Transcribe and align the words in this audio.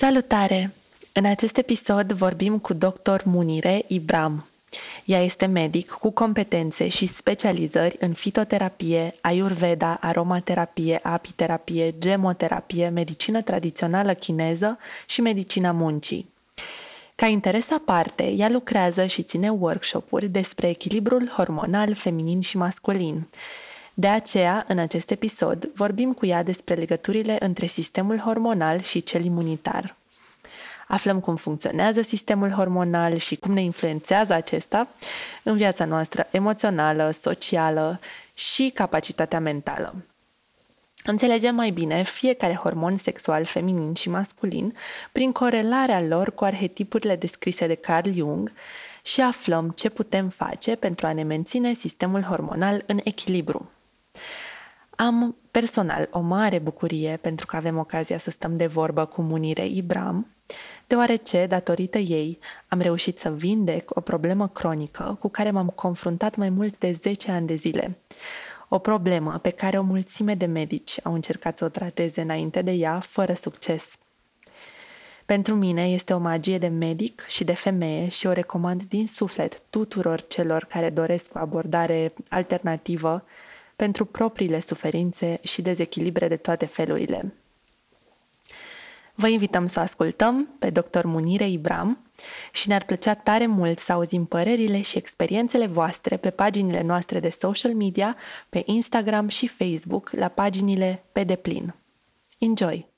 Salutare! 0.00 0.74
În 1.12 1.24
acest 1.24 1.56
episod 1.56 2.12
vorbim 2.12 2.58
cu 2.58 2.72
dr. 2.72 3.20
Munire 3.24 3.84
Ibram. 3.86 4.46
Ea 5.04 5.22
este 5.22 5.46
medic 5.46 5.90
cu 5.90 6.10
competențe 6.10 6.88
și 6.88 7.06
specializări 7.06 7.96
în 8.00 8.12
fitoterapie, 8.12 9.14
ayurveda, 9.20 9.98
aromaterapie, 10.00 11.00
apiterapie, 11.02 11.94
gemoterapie, 11.98 12.88
medicină 12.88 13.42
tradițională 13.42 14.14
chineză 14.14 14.78
și 15.06 15.20
medicina 15.20 15.72
muncii. 15.72 16.28
Ca 17.14 17.26
interes 17.26 17.70
aparte, 17.70 18.30
ea 18.30 18.48
lucrează 18.48 19.06
și 19.06 19.22
ține 19.22 19.50
workshop-uri 19.50 20.28
despre 20.28 20.68
echilibrul 20.68 21.28
hormonal 21.36 21.94
feminin 21.94 22.40
și 22.40 22.56
masculin. 22.56 23.26
De 24.00 24.06
aceea, 24.06 24.64
în 24.68 24.78
acest 24.78 25.10
episod, 25.10 25.64
vorbim 25.74 26.12
cu 26.12 26.26
ea 26.26 26.42
despre 26.42 26.74
legăturile 26.74 27.36
între 27.40 27.66
sistemul 27.66 28.18
hormonal 28.18 28.80
și 28.80 29.02
cel 29.02 29.24
imunitar. 29.24 29.96
Aflăm 30.88 31.20
cum 31.20 31.36
funcționează 31.36 32.02
sistemul 32.02 32.50
hormonal 32.50 33.16
și 33.16 33.36
cum 33.36 33.52
ne 33.52 33.62
influențează 33.62 34.32
acesta 34.32 34.88
în 35.42 35.56
viața 35.56 35.84
noastră 35.84 36.26
emoțională, 36.30 37.10
socială 37.10 38.00
și 38.34 38.70
capacitatea 38.74 39.40
mentală. 39.40 39.94
Înțelegem 41.04 41.54
mai 41.54 41.70
bine 41.70 42.02
fiecare 42.02 42.54
hormon 42.54 42.96
sexual 42.96 43.44
feminin 43.44 43.94
și 43.94 44.08
masculin 44.08 44.74
prin 45.12 45.32
corelarea 45.32 46.02
lor 46.02 46.34
cu 46.34 46.44
arhetipurile 46.44 47.16
descrise 47.16 47.66
de 47.66 47.74
Carl 47.74 48.10
Jung 48.10 48.52
și 49.02 49.20
aflăm 49.20 49.70
ce 49.70 49.88
putem 49.88 50.28
face 50.28 50.76
pentru 50.76 51.06
a 51.06 51.12
ne 51.12 51.22
menține 51.22 51.72
sistemul 51.72 52.22
hormonal 52.22 52.82
în 52.86 53.00
echilibru. 53.04 53.70
Am 54.96 55.36
personal 55.50 56.08
o 56.10 56.20
mare 56.20 56.58
bucurie 56.58 57.18
pentru 57.20 57.46
că 57.46 57.56
avem 57.56 57.78
ocazia 57.78 58.18
să 58.18 58.30
stăm 58.30 58.56
de 58.56 58.66
vorbă 58.66 59.04
cu 59.04 59.22
Munire 59.22 59.66
Ibram, 59.66 60.26
deoarece, 60.86 61.46
datorită 61.46 61.98
ei, 61.98 62.38
am 62.68 62.80
reușit 62.80 63.18
să 63.18 63.30
vindec 63.30 63.90
o 63.96 64.00
problemă 64.00 64.48
cronică 64.48 65.16
cu 65.20 65.28
care 65.28 65.50
m-am 65.50 65.68
confruntat 65.68 66.36
mai 66.36 66.48
mult 66.48 66.78
de 66.78 66.92
10 66.92 67.30
ani 67.30 67.46
de 67.46 67.54
zile. 67.54 67.98
O 68.68 68.78
problemă 68.78 69.38
pe 69.42 69.50
care 69.50 69.78
o 69.78 69.82
mulțime 69.82 70.34
de 70.34 70.46
medici 70.46 71.00
au 71.02 71.14
încercat 71.14 71.58
să 71.58 71.64
o 71.64 71.68
trateze 71.68 72.20
înainte 72.20 72.62
de 72.62 72.70
ea, 72.70 73.00
fără 73.00 73.32
succes. 73.32 73.98
Pentru 75.26 75.54
mine 75.54 75.88
este 75.88 76.12
o 76.12 76.18
magie 76.18 76.58
de 76.58 76.66
medic 76.66 77.24
și 77.26 77.44
de 77.44 77.54
femeie 77.54 78.08
și 78.08 78.26
o 78.26 78.32
recomand 78.32 78.82
din 78.82 79.06
suflet 79.06 79.62
tuturor 79.70 80.26
celor 80.26 80.64
care 80.64 80.90
doresc 80.90 81.34
o 81.34 81.38
abordare 81.38 82.12
alternativă 82.28 83.24
pentru 83.78 84.04
propriile 84.04 84.60
suferințe 84.60 85.40
și 85.42 85.62
dezechilibre 85.62 86.28
de 86.28 86.36
toate 86.36 86.66
felurile. 86.66 87.34
Vă 89.14 89.28
invităm 89.28 89.66
să 89.66 89.80
ascultăm 89.80 90.56
pe 90.58 90.70
dr. 90.70 91.04
Munire 91.04 91.48
Ibram 91.48 92.10
și 92.52 92.68
ne-ar 92.68 92.84
plăcea 92.84 93.14
tare 93.14 93.46
mult 93.46 93.78
să 93.78 93.92
auzim 93.92 94.24
părerile 94.24 94.80
și 94.80 94.96
experiențele 94.96 95.66
voastre 95.66 96.16
pe 96.16 96.30
paginile 96.30 96.82
noastre 96.82 97.20
de 97.20 97.28
social 97.28 97.74
media, 97.74 98.16
pe 98.48 98.62
Instagram 98.66 99.28
și 99.28 99.46
Facebook, 99.46 100.10
la 100.10 100.28
paginile 100.28 101.04
pe 101.12 101.24
deplin. 101.24 101.74
Enjoy! 102.38 102.88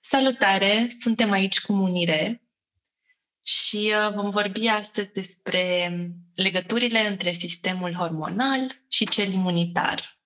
Salutare! 0.00 0.86
Suntem 1.00 1.30
aici 1.30 1.60
cu 1.60 1.72
Munire 1.72 2.42
și 3.42 3.92
uh, 4.06 4.14
vom 4.14 4.30
vorbi 4.30 4.66
astăzi 4.66 5.12
despre 5.12 5.92
legăturile 6.34 7.08
între 7.08 7.32
sistemul 7.32 7.92
hormonal 7.92 8.82
și 8.88 9.08
cel 9.08 9.32
imunitar. 9.32 10.19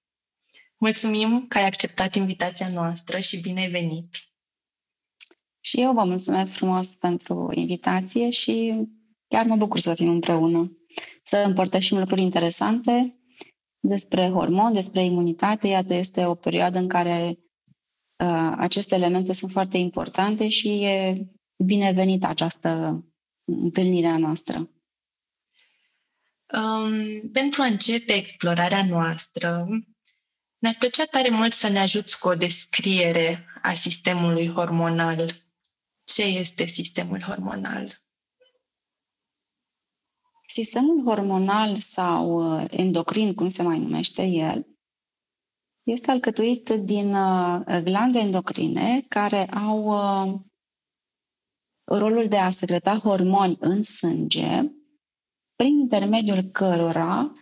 Mulțumim 0.76 1.46
că 1.46 1.58
ai 1.58 1.66
acceptat 1.66 2.14
invitația 2.14 2.68
noastră 2.68 3.18
și 3.18 3.40
bine 3.40 3.60
ai 3.60 3.70
venit! 3.70 4.16
Și 5.60 5.80
eu 5.80 5.92
vă 5.92 6.04
mulțumesc 6.04 6.54
frumos 6.54 6.94
pentru 6.94 7.50
invitație 7.54 8.30
și 8.30 8.74
chiar 9.28 9.46
mă 9.46 9.56
bucur 9.56 9.78
să 9.78 9.94
fim 9.94 10.08
împreună, 10.08 10.72
să 11.22 11.36
împărtășim 11.36 11.98
lucruri 11.98 12.20
interesante 12.20 13.18
despre 13.80 14.28
hormon, 14.28 14.72
despre 14.72 15.04
imunitate. 15.04 15.68
Iată, 15.68 15.94
este 15.94 16.24
o 16.24 16.34
perioadă 16.34 16.78
în 16.78 16.88
care 16.88 17.38
uh, 18.16 18.52
aceste 18.56 18.94
elemente 18.94 19.32
sunt 19.32 19.50
foarte 19.50 19.76
importante 19.76 20.48
și 20.48 20.82
e 20.82 21.26
binevenită 21.64 22.26
această 22.26 23.04
întâlnire 23.44 24.06
a 24.06 24.18
noastră. 24.18 24.70
Um, 26.52 27.30
pentru 27.32 27.62
a 27.62 27.66
începe 27.66 28.12
explorarea 28.12 28.86
noastră, 28.86 29.66
ne-ar 30.64 30.76
plăcea 30.78 31.04
tare 31.04 31.28
mult 31.30 31.52
să 31.52 31.68
ne 31.68 31.78
ajuți 31.78 32.18
cu 32.18 32.28
o 32.28 32.34
descriere 32.34 33.44
a 33.62 33.72
sistemului 33.72 34.48
hormonal. 34.48 35.30
Ce 36.04 36.22
este 36.22 36.64
sistemul 36.64 37.20
hormonal? 37.20 38.02
Sistemul 40.48 41.04
hormonal 41.06 41.76
sau 41.78 42.54
uh, 42.56 42.64
endocrin, 42.70 43.34
cum 43.34 43.48
se 43.48 43.62
mai 43.62 43.78
numește 43.78 44.22
el, 44.22 44.66
este 45.82 46.10
alcătuit 46.10 46.68
din 46.68 47.14
uh, 47.14 47.80
glande 47.82 48.18
endocrine 48.18 49.04
care 49.08 49.46
au 49.46 49.84
uh, 49.84 50.40
rolul 51.84 52.28
de 52.28 52.38
a 52.38 52.50
secreta 52.50 52.98
hormoni 52.98 53.56
în 53.60 53.82
sânge, 53.82 54.60
prin 55.54 55.78
intermediul 55.78 56.42
cărora 56.42 57.32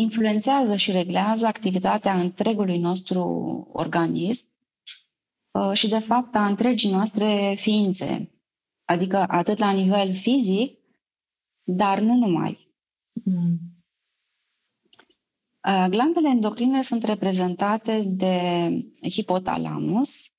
influențează 0.00 0.76
și 0.76 0.90
reglează 0.90 1.46
activitatea 1.46 2.20
întregului 2.20 2.78
nostru 2.78 3.22
organism 3.72 4.46
uh, 5.50 5.72
și, 5.72 5.88
de 5.88 5.98
fapt, 5.98 6.34
a 6.34 6.46
întregii 6.46 6.90
noastre 6.90 7.54
ființe. 7.56 8.30
Adică 8.84 9.24
atât 9.28 9.58
la 9.58 9.70
nivel 9.70 10.14
fizic, 10.14 10.78
dar 11.62 12.00
nu 12.00 12.14
numai. 12.14 12.74
Mm. 13.24 13.58
Uh, 15.68 15.86
glandele 15.88 16.28
endocrine 16.28 16.82
sunt 16.82 17.02
reprezentate 17.02 18.02
de 18.06 18.68
hipotalamus, 19.10 20.30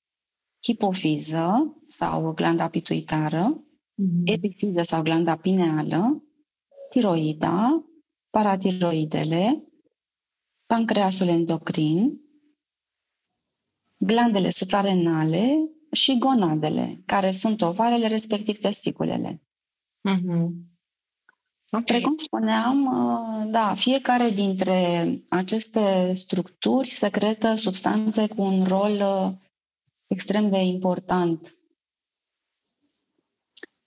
hipofiză 0.62 1.76
sau 1.86 2.32
glanda 2.32 2.68
pituitară, 2.68 3.64
mm. 3.94 4.20
epifiză 4.24 4.82
sau 4.82 5.02
glanda 5.02 5.36
pineală, 5.36 6.24
tiroida, 6.88 7.84
paratiroidele, 8.32 9.64
pancreasul 10.66 11.28
endocrin, 11.28 12.20
glandele 13.96 14.50
suprarenale 14.50 15.70
și 15.92 16.18
gonadele, 16.18 17.02
care 17.06 17.30
sunt 17.30 17.62
ovarele, 17.62 18.06
respectiv 18.06 18.58
testiculele. 18.58 19.42
Mm-hmm. 20.08 20.70
Okay. 21.70 21.84
Precum 21.84 22.16
spuneam, 22.16 22.84
uh, 22.84 23.50
da, 23.50 23.74
fiecare 23.74 24.30
dintre 24.30 25.08
aceste 25.28 26.12
structuri 26.14 26.88
secretă 26.88 27.54
substanțe 27.54 28.28
cu 28.28 28.42
un 28.42 28.64
rol 28.64 28.92
uh, 28.92 29.30
extrem 30.06 30.50
de 30.50 30.58
important. 30.58 31.56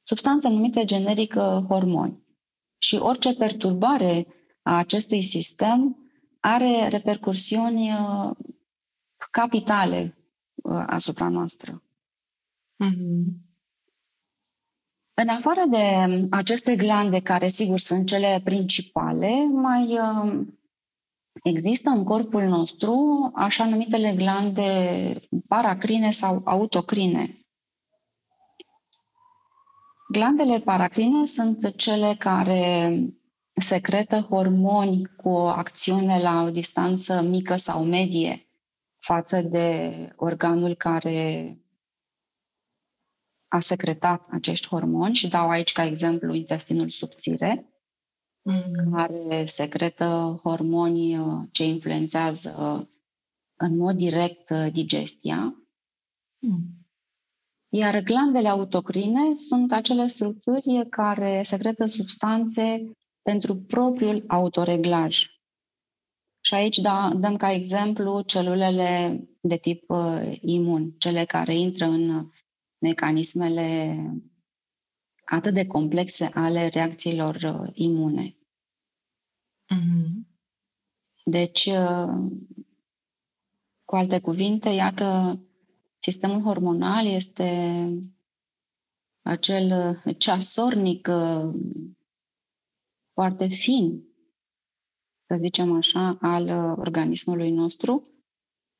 Substanțe 0.04 0.50
numite 0.50 0.86
generic 0.86 1.34
uh, 1.38 1.64
hormoni. 1.68 2.24
Și 2.78 2.96
orice 2.96 3.34
perturbare 3.34 4.28
a 4.66 4.78
acestui 4.78 5.22
sistem 5.22 5.98
are 6.40 6.88
repercursiuni 6.88 7.92
uh, 7.92 8.32
capitale 9.32 10.18
uh, 10.56 10.84
asupra 10.88 11.30
noastră. 11.30 11.84
Mm-hmm. 12.84 13.46
În 15.14 15.28
afară 15.28 15.66
de 15.70 16.28
aceste 16.30 16.76
glande, 16.76 17.20
care 17.20 17.48
sigur 17.48 17.80
sunt 17.80 18.08
cele 18.08 18.42
principale, 18.44 19.46
mai 19.46 20.00
uh, 20.00 20.48
există 21.44 21.90
în 21.90 22.04
corpul 22.04 22.44
nostru 22.44 23.32
așa 23.36 23.66
numitele 23.66 24.14
glande 24.16 25.22
paracrine 25.48 26.12
sau 26.12 26.42
autocrine. 26.46 27.38
Glandele 30.08 30.60
paracrine 30.60 31.26
sunt 31.26 31.76
cele 31.76 32.16
care 32.20 33.00
secretă 33.62 34.20
hormoni 34.20 35.06
cu 35.06 35.30
o 35.30 35.46
acțiune 35.46 36.22
la 36.22 36.42
o 36.42 36.50
distanță 36.50 37.22
mică 37.22 37.56
sau 37.56 37.84
medie 37.84 38.46
față 39.00 39.42
de 39.42 39.92
organul 40.16 40.76
care 40.76 41.58
a 43.48 43.60
secretat 43.60 44.28
acești 44.30 44.68
hormoni 44.68 45.16
și 45.16 45.28
dau 45.28 45.50
aici 45.50 45.72
ca 45.72 45.86
exemplu 45.86 46.34
intestinul 46.34 46.90
subțire, 46.90 47.66
mm. 48.42 48.92
care 48.94 49.46
secretă 49.46 50.40
hormoni 50.44 51.18
uh, 51.18 51.44
ce 51.52 51.64
influențează 51.66 52.56
uh, 52.60 52.88
în 53.56 53.78
mod 53.78 53.96
direct 53.96 54.50
uh, 54.50 54.72
digestia. 54.72 55.56
Mm. 56.40 56.86
Iar 57.70 58.00
glandele 58.00 58.48
autocrine 58.48 59.36
sunt 59.36 59.72
acele 59.72 60.08
structuri 60.08 60.88
care 60.90 61.42
secretă 61.44 61.86
substanțe 61.86 62.92
pentru 63.26 63.56
propriul 63.56 64.24
autoreglaj. 64.28 65.26
Și 66.42 66.54
aici 66.54 66.78
da, 66.78 67.12
dăm 67.16 67.38
ca 67.38 67.52
exemplu 67.52 68.22
celulele 68.22 69.22
de 69.42 69.58
tip 69.58 69.90
uh, 69.90 70.38
imun, 70.42 70.92
cele 70.98 71.26
care 71.26 71.54
intră 71.54 71.86
în 71.86 72.32
mecanismele 72.78 74.00
atât 75.26 75.54
de 75.54 75.68
complexe 75.68 76.26
ale 76.34 76.68
reacțiilor 76.68 77.36
uh, 77.36 77.70
imune. 77.74 78.38
Mm-hmm. 79.74 80.26
Deci, 81.24 81.66
uh, 81.66 82.32
cu 83.86 83.96
alte 83.96 84.20
cuvinte, 84.20 84.70
iată, 84.70 85.40
sistemul 85.98 86.42
hormonal 86.42 87.06
este 87.06 87.90
acel 89.22 89.98
uh, 90.06 90.16
ceasornic 90.18 91.08
uh, 91.08 91.54
foarte 93.16 93.48
fin, 93.48 94.08
să 95.28 95.38
zicem 95.42 95.72
așa, 95.72 96.18
al 96.22 96.44
uh, 96.44 96.78
organismului 96.78 97.52
nostru, 97.52 98.08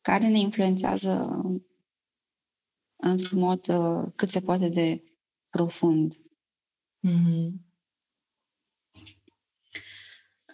care 0.02 0.28
ne 0.28 0.40
influențează 0.40 1.42
într-un 2.96 3.40
mod 3.40 3.62
cât 4.16 4.30
se 4.30 4.42
poate 4.42 4.70
de 4.70 5.04
profund. 5.50 6.16
Mm-hmm. 7.08 7.66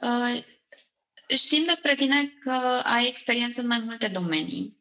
Uh, 0.02 0.44
știm 1.38 1.64
despre 1.66 1.96
tine 1.96 2.28
că 2.28 2.52
ai 2.84 3.08
experiență 3.08 3.62
în 3.62 3.68
mai 3.68 3.82
multe 3.86 4.08
domenii 4.08 4.80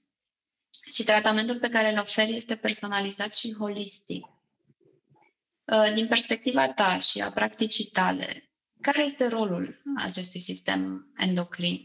și 0.93 1.05
tratamentul 1.05 1.59
pe 1.59 1.69
care 1.69 1.93
îl 1.93 1.99
oferi 1.99 2.37
este 2.37 2.57
personalizat 2.57 3.35
și 3.35 3.55
holistic. 3.59 4.27
Uh, 5.65 5.93
din 5.95 6.07
perspectiva 6.07 6.73
ta 6.73 6.99
și 6.99 7.21
a 7.21 7.31
practicii 7.31 7.85
tale, 7.85 8.50
care 8.81 9.05
este 9.05 9.29
rolul 9.29 9.83
acestui 9.97 10.41
sistem 10.41 11.13
endocrin? 11.17 11.85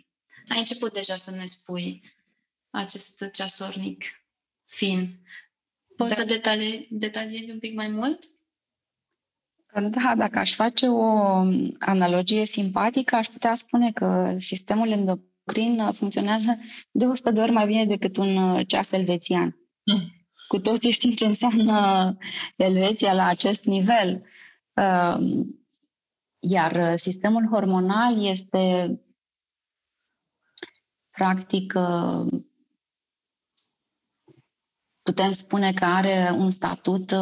Ai 0.49 0.59
început 0.59 0.93
deja 0.93 1.15
să 1.15 1.31
ne 1.31 1.45
spui 1.45 2.01
acest 2.69 3.29
ceasornic 3.31 4.03
fin. 4.65 5.07
Poți 5.95 6.09
da. 6.09 6.15
să 6.15 6.23
detali- 6.25 6.87
detaliezi 6.89 7.51
un 7.51 7.59
pic 7.59 7.75
mai 7.75 7.87
mult? 7.87 8.23
Da, 9.89 10.15
dacă 10.15 10.39
aș 10.39 10.53
face 10.53 10.87
o 10.87 11.05
analogie 11.79 12.45
simpatică, 12.45 13.15
aș 13.15 13.27
putea 13.27 13.55
spune 13.55 13.91
că 13.91 14.35
sistemul 14.39 14.91
endocrin 14.91 15.91
funcționează 15.91 16.59
de 16.91 17.05
100 17.05 17.31
de 17.31 17.41
ori 17.41 17.51
mai 17.51 17.65
bine 17.65 17.85
decât 17.85 18.17
un 18.17 18.63
ceas 18.63 18.91
elvețian. 18.91 19.57
Mm. 19.83 20.27
Cu 20.47 20.59
toții 20.59 20.91
știm 20.91 21.11
ce 21.11 21.25
înseamnă 21.25 22.17
Elveția 22.55 23.13
la 23.13 23.25
acest 23.25 23.63
nivel. 23.63 24.25
Um, 26.45 26.51
iar 26.51 26.97
sistemul 26.97 27.47
hormonal 27.47 28.25
este 28.25 28.99
practic 31.11 31.73
putem 35.01 35.31
spune 35.31 35.73
că 35.73 35.85
are 35.85 36.31
un 36.37 36.51
statut 36.51 37.15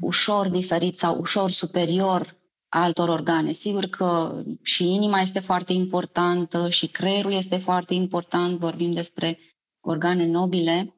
ușor 0.00 0.48
diferit 0.48 0.98
sau 0.98 1.18
ușor 1.18 1.50
superior 1.50 2.40
altor 2.68 3.08
organe. 3.08 3.52
Sigur 3.52 3.86
că 3.86 4.42
și 4.62 4.94
inima 4.94 5.20
este 5.20 5.40
foarte 5.40 5.72
importantă 5.72 6.68
și 6.68 6.86
creierul 6.86 7.32
este 7.32 7.56
foarte 7.56 7.94
important, 7.94 8.58
vorbim 8.58 8.92
despre 8.92 9.38
organe 9.80 10.26
nobile. 10.26 10.94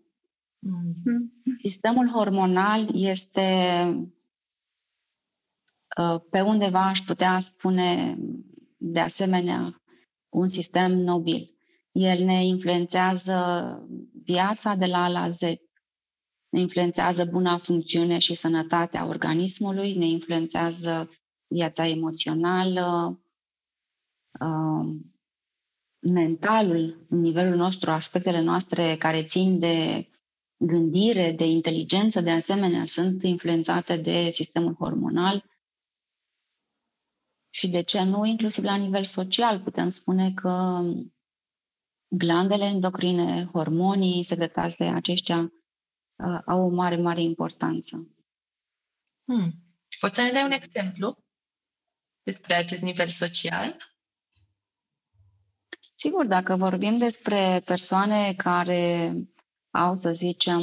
Mm-hmm. 0.67 1.35
Sistemul 1.63 2.09
hormonal 2.09 2.87
este 2.95 3.41
uh, 3.89 4.14
pe 6.31 6.41
undeva, 6.41 6.87
aș 6.87 7.01
putea 7.01 7.39
spune, 7.39 8.19
de 8.77 9.01
asemenea, 9.01 9.83
un 10.29 10.49
sistem 10.49 10.93
nobil. 10.93 11.57
El 11.93 12.25
ne 12.25 12.45
influențează 12.45 13.79
viața 14.25 14.75
de 14.75 14.87
la 14.87 15.05
A 15.05 15.09
la 15.09 15.31
Z 15.31 15.41
ne 16.55 16.61
influențează 16.61 17.25
buna 17.25 17.59
funcțiune 17.59 18.19
și 18.19 18.35
sănătatea 18.35 19.07
organismului, 19.07 19.95
ne 19.95 20.07
influențează 20.07 21.11
viața 21.47 21.89
emoțională, 21.89 23.21
uh, 24.41 24.95
mentalul, 25.99 27.07
nivelul 27.09 27.57
nostru, 27.57 27.91
aspectele 27.91 28.41
noastre 28.41 28.97
care 28.99 29.23
țin 29.23 29.59
de 29.59 30.09
gândire, 30.57 31.33
de 31.37 31.47
inteligență, 31.47 32.21
de 32.21 32.31
asemenea, 32.31 32.85
sunt 32.85 33.23
influențate 33.23 33.97
de 33.97 34.31
sistemul 34.31 34.75
hormonal. 34.75 35.45
Și 37.55 37.69
de 37.69 37.81
ce 37.81 38.03
nu, 38.03 38.25
inclusiv 38.25 38.65
la 38.65 38.77
nivel 38.77 39.05
social, 39.05 39.61
putem 39.61 39.89
spune 39.89 40.33
că 40.33 40.83
glandele 42.09 42.65
endocrine, 42.65 43.49
hormonii 43.53 44.25
secretați 44.25 44.77
de 44.77 44.85
aceștia 44.85 45.39
uh, 45.41 46.41
au 46.47 46.61
o 46.61 46.69
mare, 46.69 46.97
mare 46.97 47.23
importanță. 47.23 48.09
Hmm. 49.25 49.53
Poți 50.01 50.15
să 50.15 50.23
ne 50.23 50.31
dai 50.31 50.45
un 50.45 50.51
exemplu 50.51 51.25
despre 52.23 52.55
acest 52.55 52.83
nivel 52.83 53.07
social? 53.07 53.77
Sigur, 55.95 56.27
dacă 56.27 56.57
vorbim 56.57 56.97
despre 56.97 57.63
persoane 57.65 58.35
care 58.37 59.15
au, 59.71 59.95
să 59.95 60.13
zicem, 60.13 60.63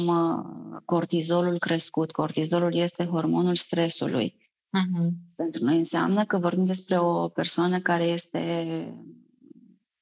cortizolul 0.84 1.58
crescut, 1.58 2.10
cortizolul 2.10 2.74
este 2.74 3.04
hormonul 3.04 3.56
stresului. 3.56 4.41
Uh-huh. 4.78 5.10
Pentru 5.36 5.64
noi 5.64 5.76
înseamnă 5.76 6.24
că 6.24 6.38
vorbim 6.38 6.64
despre 6.64 6.98
o 6.98 7.28
persoană 7.28 7.80
care 7.80 8.04
este 8.04 8.94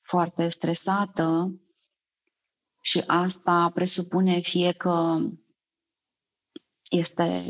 foarte 0.03 0.49
stresată, 0.49 1.55
și 2.81 3.03
asta 3.07 3.71
presupune 3.75 4.41
fie 4.41 4.73
că 4.73 5.19
este 6.91 7.43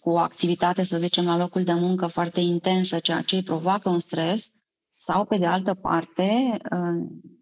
cu 0.00 0.10
o 0.10 0.18
activitate, 0.18 0.82
să 0.82 0.98
zicem, 0.98 1.24
la 1.24 1.36
locul 1.36 1.64
de 1.64 1.72
muncă 1.72 2.06
foarte 2.06 2.40
intensă, 2.40 2.98
ceea 2.98 3.22
ce 3.22 3.36
îi 3.36 3.42
provoacă 3.42 3.88
un 3.88 4.00
stres, 4.00 4.52
sau, 4.88 5.24
pe 5.24 5.38
de 5.38 5.46
altă 5.46 5.74
parte, 5.74 6.58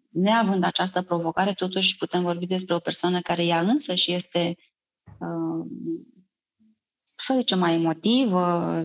neavând 0.09 0.65
această 0.65 1.03
provocare, 1.03 1.53
totuși 1.53 1.97
putem 1.97 2.23
vorbi 2.23 2.47
despre 2.47 2.75
o 2.75 2.79
persoană 2.79 3.21
care 3.21 3.45
ea 3.45 3.61
însă 3.61 3.95
și 3.95 4.13
este, 4.13 4.57
să 7.27 7.35
zicem, 7.39 7.59
mai 7.59 7.75
emotivă 7.75 8.79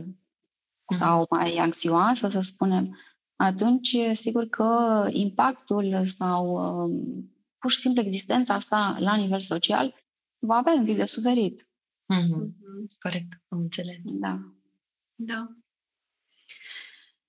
sau 0.89 1.25
mai 1.29 1.57
anxioasă, 1.57 2.27
să 2.27 2.39
spunem, 2.39 2.97
atunci, 3.35 3.97
sigur 4.13 4.45
că 4.45 5.07
impactul 5.11 6.07
sau 6.07 6.59
pur 7.57 7.71
și 7.71 7.79
simplu 7.79 8.01
existența 8.01 8.59
sa 8.59 8.95
la 8.99 9.15
nivel 9.15 9.41
social 9.41 9.95
va 10.39 10.55
avea 10.55 10.73
un 10.73 10.85
pic 10.85 10.95
de 10.95 11.05
suferit. 11.05 11.67
Mm-hmm. 12.13 12.65
Corect, 12.99 13.41
am 13.47 13.59
înțeles. 13.59 13.97
Da. 14.03 14.39
Da. 15.15 15.47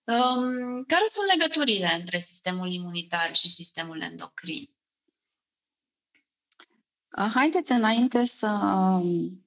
Um, 0.04 0.84
care 0.86 1.04
sunt 1.06 1.26
legăturile 1.32 1.96
între 1.98 2.18
sistemul 2.18 2.72
imunitar 2.72 3.34
și 3.34 3.50
sistemul 3.50 4.00
endocrin? 4.00 4.70
Haideți 7.34 7.72
înainte 7.72 8.25
să 8.25 8.46
um, 8.46 9.46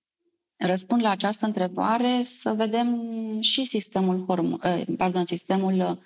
răspund 0.60 1.02
la 1.02 1.10
această 1.10 1.46
întrebare, 1.46 2.24
să 2.24 2.54
vedem 2.54 3.02
și 3.42 3.66
sistemul, 3.66 4.26
hormo- 4.26 4.64
eh, 4.64 4.96
pardon, 4.98 5.26
sistemul 5.26 6.00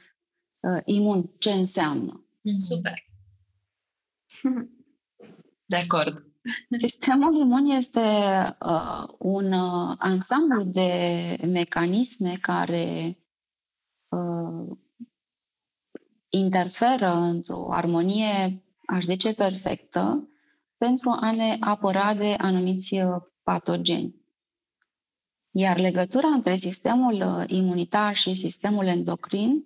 uh, 0.60 0.82
imun, 0.86 1.30
ce 1.38 1.52
înseamnă. 1.52 2.26
Super. 2.58 3.06
De 5.66 5.76
acord. 5.76 6.26
Sistemul 6.78 7.36
imun 7.36 7.66
este 7.66 8.00
uh, 8.66 9.04
un 9.18 9.52
uh, 9.52 9.96
ansamblu 9.98 10.64
de 10.64 10.92
mecanisme 11.52 12.34
care 12.42 13.18
uh, 14.10 14.78
interferă 16.30 17.14
într-o 17.14 17.74
armonie, 17.74 18.64
aș 18.86 19.04
zice, 19.04 19.34
perfectă, 19.34 20.28
pentru 20.78 21.10
a 21.10 21.32
ne 21.32 21.58
apăra 21.60 22.14
de 22.14 22.36
anumiți 22.38 22.94
uh, 23.02 23.22
patogeni. 23.44 24.23
Iar 25.56 25.78
legătura 25.78 26.28
între 26.28 26.56
sistemul 26.56 27.22
uh, 27.22 27.50
imunitar 27.50 28.16
și 28.16 28.36
sistemul 28.36 28.86
endocrin 28.86 29.66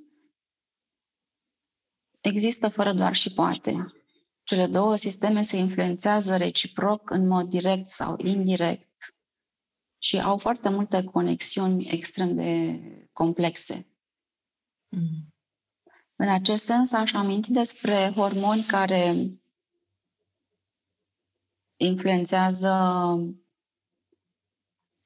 există 2.20 2.68
fără 2.68 2.94
doar 2.94 3.16
și 3.16 3.34
poate. 3.34 3.94
Cele 4.44 4.68
două 4.68 4.96
sisteme 4.96 5.42
se 5.42 5.58
influențează 5.58 6.38
reciproc 6.38 7.10
în 7.10 7.28
mod 7.28 7.50
direct 7.50 7.88
sau 7.88 8.18
indirect. 8.18 8.86
și 9.98 10.20
au 10.20 10.38
foarte 10.38 10.70
multe 10.70 11.04
conexiuni 11.04 11.88
extrem 11.90 12.36
de 12.36 12.80
complexe. 13.14 13.86
Mm. 14.88 15.34
În 16.16 16.30
acest 16.30 16.66
sens, 16.66 16.92
aș 16.92 17.14
aminti 17.14 17.52
despre 17.52 18.12
hormoni 18.16 18.64
care 18.64 19.16
influențează 21.76 22.74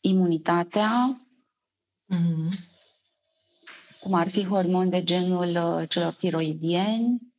imunitatea, 0.02 1.22
mm-hmm. 2.14 2.50
cum 4.00 4.14
ar 4.14 4.30
fi 4.30 4.46
hormoni 4.46 4.90
de 4.90 5.04
genul 5.04 5.50
uh, 5.50 5.90
celor 5.90 6.14
tiroidieni 6.14 7.34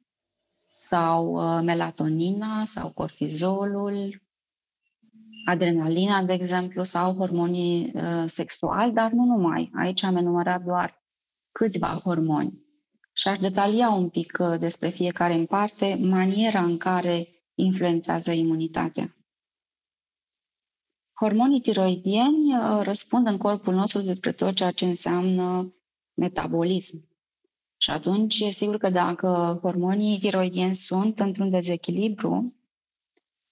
sau 0.71 1.33
uh, 1.33 1.63
melatonina 1.63 2.65
sau 2.65 2.91
cortizolul, 2.91 4.23
adrenalina, 5.45 6.23
de 6.23 6.33
exemplu, 6.33 6.83
sau 6.83 7.15
hormonii 7.15 7.93
uh, 7.95 8.25
sexuali, 8.27 8.93
dar 8.93 9.11
nu 9.11 9.25
numai. 9.25 9.71
Aici 9.75 10.03
am 10.03 10.17
enumerat 10.17 10.65
doar 10.65 11.03
câțiva 11.53 12.01
hormoni. 12.05 12.61
Și 13.13 13.29
aș 13.29 13.39
detalia 13.39 13.91
un 13.91 14.09
pic 14.09 14.39
uh, 14.41 14.59
despre 14.59 14.89
fiecare 14.89 15.35
în 15.35 15.47
parte 15.47 15.99
maniera 16.01 16.63
în 16.63 16.77
care 16.77 17.27
influențează 17.55 18.33
imunitatea. 18.33 19.17
Hormonii 21.23 21.61
tiroidieni 21.61 22.55
uh, 22.55 22.81
răspund 22.83 23.27
în 23.27 23.37
corpul 23.37 23.75
nostru 23.75 24.01
despre 24.01 24.33
tot 24.33 24.55
ceea 24.55 24.71
ce 24.71 24.85
înseamnă 24.85 25.75
metabolism. 26.15 27.09
Și 27.77 27.91
atunci, 27.91 28.43
sigur 28.51 28.77
că 28.77 28.91
dacă 28.91 29.59
hormonii 29.63 30.19
tiroidieni 30.19 30.75
sunt 30.75 31.21
într-un 31.21 31.51
dezechilibru, 31.51 32.55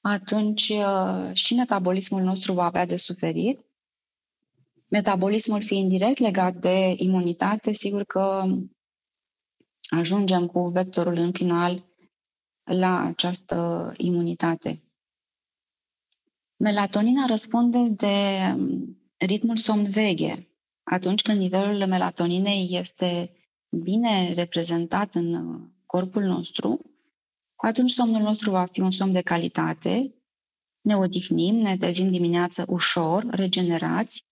atunci 0.00 0.69
uh, 0.69 1.31
și 1.33 1.55
metabolismul 1.55 2.23
nostru 2.23 2.53
va 2.53 2.65
avea 2.65 2.87
de 2.87 2.97
suferit. 2.97 3.67
Metabolismul 4.89 5.62
fiind 5.62 5.89
direct 5.89 6.19
legat 6.19 6.55
de 6.55 6.95
imunitate, 6.97 7.73
sigur 7.73 8.05
că 8.05 8.45
ajungem 9.91 10.47
cu 10.47 10.69
vectorul 10.69 11.17
în 11.17 11.33
final 11.33 11.83
la 12.65 13.00
această 13.00 13.93
imunitate. 13.97 14.83
Melatonina 16.62 17.26
răspunde 17.26 17.79
de 17.79 18.38
um, 18.55 18.97
ritmul 19.17 19.57
somn-veche. 19.57 20.49
Atunci 20.83 21.23
când 21.23 21.38
nivelul 21.38 21.87
melatoninei 21.87 22.69
este 22.71 23.33
bine 23.83 24.33
reprezentat 24.33 25.14
în 25.14 25.35
uh, 25.35 25.61
corpul 25.87 26.23
nostru, 26.23 26.81
atunci 27.57 27.90
somnul 27.90 28.21
nostru 28.21 28.50
va 28.50 28.64
fi 28.64 28.81
un 28.81 28.90
somn 28.90 29.12
de 29.12 29.21
calitate, 29.21 30.14
ne 30.81 30.97
odihnim, 30.97 31.55
ne 31.55 31.76
trezim 31.76 32.11
dimineața 32.11 32.64
ușor, 32.69 33.26
regenerați. 33.31 34.25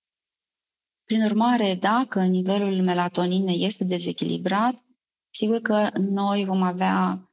Prin 1.04 1.22
urmare, 1.22 1.74
dacă 1.74 2.22
nivelul 2.22 2.82
melatoninei 2.82 3.64
este 3.64 3.84
dezechilibrat, 3.84 4.84
sigur 5.30 5.60
că 5.60 5.90
noi 5.98 6.44
vom 6.44 6.62
avea 6.62 7.30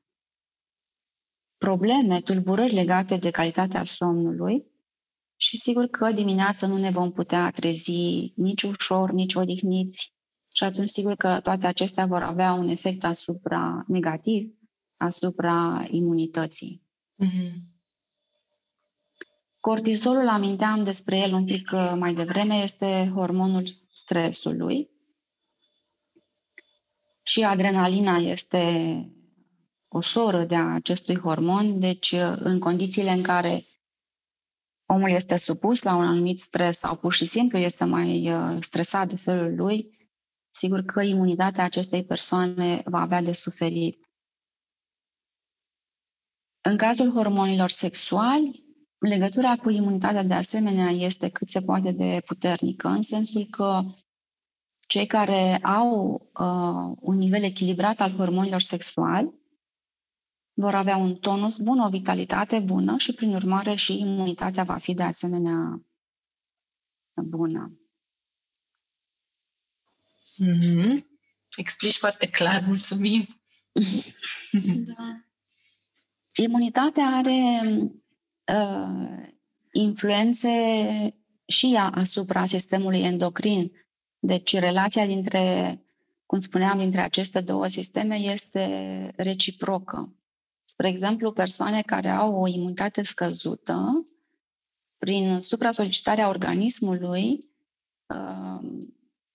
probleme, 1.58 2.22
tulburări 2.22 2.74
legate 2.74 3.18
de 3.18 3.30
calitatea 3.30 3.84
somnului 3.84 4.74
și 5.46 5.58
sigur 5.58 5.88
că 5.88 6.12
dimineața 6.12 6.68
nu 6.68 6.78
ne 6.78 6.90
vom 6.90 7.12
putea 7.12 7.52
trezi 7.52 7.92
nici 8.36 8.64
ușor, 8.64 9.12
nici 9.12 9.34
odihniți 9.34 10.14
și 10.54 10.64
atunci 10.64 10.90
sigur 10.90 11.16
că 11.16 11.40
toate 11.44 11.68
acestea 11.68 12.06
vor 12.06 12.22
avea 12.22 12.54
un 12.54 12.68
efect 12.68 13.04
asupra 13.04 13.84
negativ 13.88 14.54
asupra 14.98 15.86
imunității. 15.90 16.84
Mm-hmm. 17.24 17.54
Cortizolul, 19.60 20.28
aminteam 20.28 20.84
despre 20.84 21.18
el 21.18 21.34
un 21.34 21.46
pic 21.46 21.70
uh, 21.74 21.94
mai 21.98 22.14
devreme, 22.14 22.56
este 22.56 23.12
hormonul 23.16 23.68
stresului 23.92 24.90
și 27.24 27.44
adrenalina 27.44 28.18
este 28.18 28.64
o 29.88 30.02
soră 30.02 30.44
de 30.44 30.56
acestui 30.56 31.18
hormon, 31.18 31.80
deci 31.80 32.12
uh, 32.12 32.34
în 32.38 32.60
condițiile 32.60 33.12
în 33.12 33.22
care 33.22 33.64
omul 34.86 35.10
este 35.10 35.38
supus 35.38 35.84
la 35.84 35.96
un 35.96 36.06
anumit 36.06 36.40
stres 36.40 36.78
sau 36.78 36.96
pur 36.96 37.14
și 37.14 37.26
simplu 37.26 37.58
este 37.58 37.84
mai 37.84 38.32
uh, 38.32 38.58
stresat 38.62 39.08
de 39.08 39.16
felul 39.16 39.56
lui, 39.56 39.98
sigur 40.50 40.82
că 40.82 41.02
imunitatea 41.02 41.64
acestei 41.64 42.04
persoane 42.04 42.82
va 42.86 43.00
avea 43.00 43.22
de 43.22 43.32
suferit. 43.32 44.10
În 46.62 46.78
cazul 46.78 47.12
hormonilor 47.12 47.70
sexuali, 47.70 48.64
legătura 48.98 49.56
cu 49.56 49.70
imunitatea 49.70 50.24
de 50.24 50.34
asemenea 50.34 50.90
este 50.90 51.30
cât 51.30 51.50
se 51.50 51.62
poate 51.62 51.92
de 51.92 52.22
puternică, 52.26 52.88
în 52.88 53.02
sensul 53.02 53.44
că 53.44 53.82
cei 54.88 55.06
care 55.06 55.58
au 55.58 56.14
uh, 56.40 56.98
un 57.00 57.16
nivel 57.18 57.44
echilibrat 57.44 58.00
al 58.00 58.12
hormonilor 58.12 58.62
sexuali 58.62 59.34
vor 60.58 60.76
avea 60.76 60.98
un 60.98 61.16
tonus 61.16 61.58
bun, 61.58 61.80
o 61.80 61.90
vitalitate 61.90 62.60
bună 62.60 62.98
și, 62.98 63.14
prin 63.14 63.34
urmare, 63.34 63.76
și 63.76 64.00
imunitatea 64.00 64.64
va 64.64 64.78
fi 64.78 64.94
de 64.94 65.04
asemenea 65.04 65.82
bună. 67.14 67.80
Mm-hmm. 70.44 71.06
Explici 71.56 71.98
foarte 71.98 72.28
clar, 72.28 72.64
mulțumim. 72.68 73.26
da. 74.96 75.24
Imunitatea 76.36 77.06
are 77.06 77.70
uh, 78.54 79.28
influențe 79.72 80.50
și 81.48 81.74
ea 81.74 81.90
asupra 81.90 82.46
sistemului 82.46 83.02
endocrin. 83.02 83.72
Deci 84.20 84.56
relația 84.56 85.06
dintre, 85.06 85.80
cum 86.26 86.40
spuneam, 86.40 86.78
dintre 86.78 87.02
aceste 87.02 87.42
două 87.42 87.68
sisteme 87.68 88.16
este 88.16 89.14
reciprocă. 89.16 90.16
Spre 90.76 90.90
exemplu, 90.90 91.32
persoane 91.32 91.82
care 91.82 92.10
au 92.10 92.42
o 92.42 92.48
imunitate 92.48 93.04
scăzută, 93.04 94.06
prin 94.98 95.40
supra-solicitarea 95.40 96.28
organismului, 96.28 97.50
uh, 98.06 98.70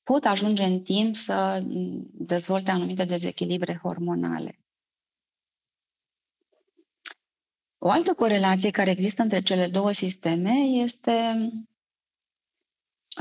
pot 0.03 0.25
ajunge 0.25 0.65
în 0.65 0.81
timp 0.81 1.17
să 1.17 1.63
dezvolte 2.13 2.71
anumite 2.71 3.05
dezechilibre 3.05 3.79
hormonale. 3.83 4.59
O 7.79 7.91
altă 7.91 8.15
corelație 8.15 8.71
care 8.71 8.91
există 8.91 9.23
între 9.23 9.41
cele 9.41 9.67
două 9.67 9.93
sisteme 9.93 10.53
este 10.59 11.49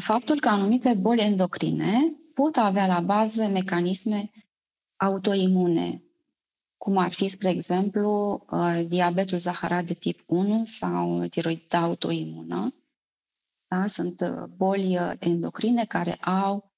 faptul 0.02 0.40
că 0.40 0.50
anumite 0.50 0.94
boli 0.94 1.22
endocrine 1.22 2.14
pot 2.34 2.56
avea 2.56 2.88
la 2.88 3.00
bază 3.00 3.48
mecanisme 3.48 4.32
autoimune, 4.96 6.04
cum 6.80 6.98
ar 6.98 7.14
fi, 7.14 7.28
spre 7.28 7.50
exemplu, 7.50 8.44
uh, 8.52 8.86
diabetul 8.88 9.38
zaharat 9.38 9.86
de 9.86 9.94
tip 9.94 10.20
1 10.26 10.66
sau 10.66 11.26
tiroidita 11.26 11.78
autoimună. 11.78 12.74
Da? 13.68 13.88
Sunt 13.88 14.20
uh, 14.20 14.44
boli 14.56 14.98
uh, 14.98 15.14
endocrine 15.20 15.86
care 15.86 16.14
au 16.14 16.72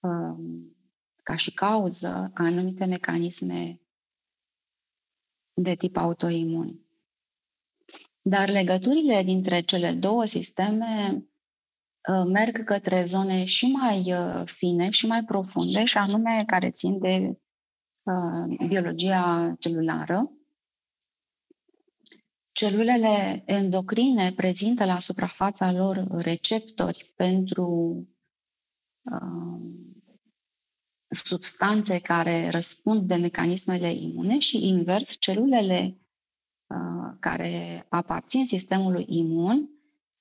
um, 0.00 0.76
ca 1.22 1.36
și 1.36 1.52
cauză 1.52 2.30
anumite 2.34 2.84
mecanisme 2.84 3.80
de 5.54 5.74
tip 5.74 5.96
autoimun. 5.96 6.86
Dar 8.22 8.48
legăturile 8.48 9.22
dintre 9.22 9.60
cele 9.60 9.92
două 9.92 10.24
sisteme 10.24 11.24
uh, 12.08 12.24
merg 12.26 12.64
către 12.64 13.04
zone 13.04 13.44
și 13.44 13.66
mai 13.66 14.12
uh, 14.12 14.42
fine 14.44 14.90
și 14.90 15.06
mai 15.06 15.24
profunde, 15.24 15.84
și 15.84 15.98
anume 15.98 16.44
care 16.46 16.70
țin 16.70 16.98
de 16.98 17.16
uh, 17.16 17.36
biologia 18.66 19.54
celulară. 19.58 20.30
Celulele 22.52 23.42
endocrine 23.46 24.32
prezintă 24.32 24.84
la 24.84 24.98
suprafața 24.98 25.72
lor 25.72 26.04
receptori 26.10 27.12
pentru 27.16 28.08
substanțe 31.08 31.98
care 31.98 32.50
răspund 32.50 33.08
de 33.08 33.14
mecanismele 33.14 33.92
imune 33.92 34.38
și 34.38 34.68
invers, 34.68 35.16
celulele 35.18 35.98
Uh, 36.68 37.16
care 37.20 37.86
aparțin 37.88 38.46
sistemului 38.46 39.04
imun 39.08 39.68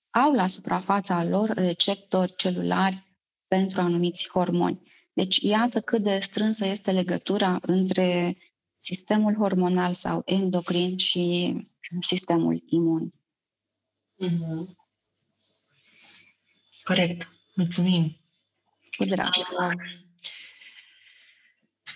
au 0.09 0.33
la 0.33 0.47
suprafața 0.47 1.23
lor 1.23 1.49
receptori 1.49 2.35
celulari 2.35 3.03
pentru 3.47 3.81
anumiți 3.81 4.29
hormoni. 4.29 4.86
Deci, 5.17 5.37
iată 5.37 5.81
cât 5.81 6.03
de 6.03 6.19
strânsă 6.19 6.65
este 6.65 6.91
legătura 6.91 7.59
între 7.61 8.37
sistemul 8.77 9.35
hormonal 9.35 9.93
sau 9.93 10.21
endocrin 10.25 10.97
și 10.97 11.55
sistemul 12.01 12.63
imun. 12.65 13.13
Mm-hmm. 14.23 14.75
Corect. 16.83 17.29
Mulțumim. 17.55 18.17
Cu 18.97 19.05
drag. 19.05 19.33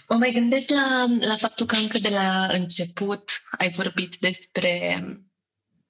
Mă 0.08 0.16
mai 0.16 0.32
gândesc 0.32 0.70
la, 0.70 1.06
la 1.20 1.36
faptul 1.36 1.66
că 1.66 1.76
încă 1.76 2.00
de 2.00 2.10
la 2.10 2.46
început 2.46 3.42
ai 3.58 3.70
vorbit 3.70 4.16
despre 4.16 5.04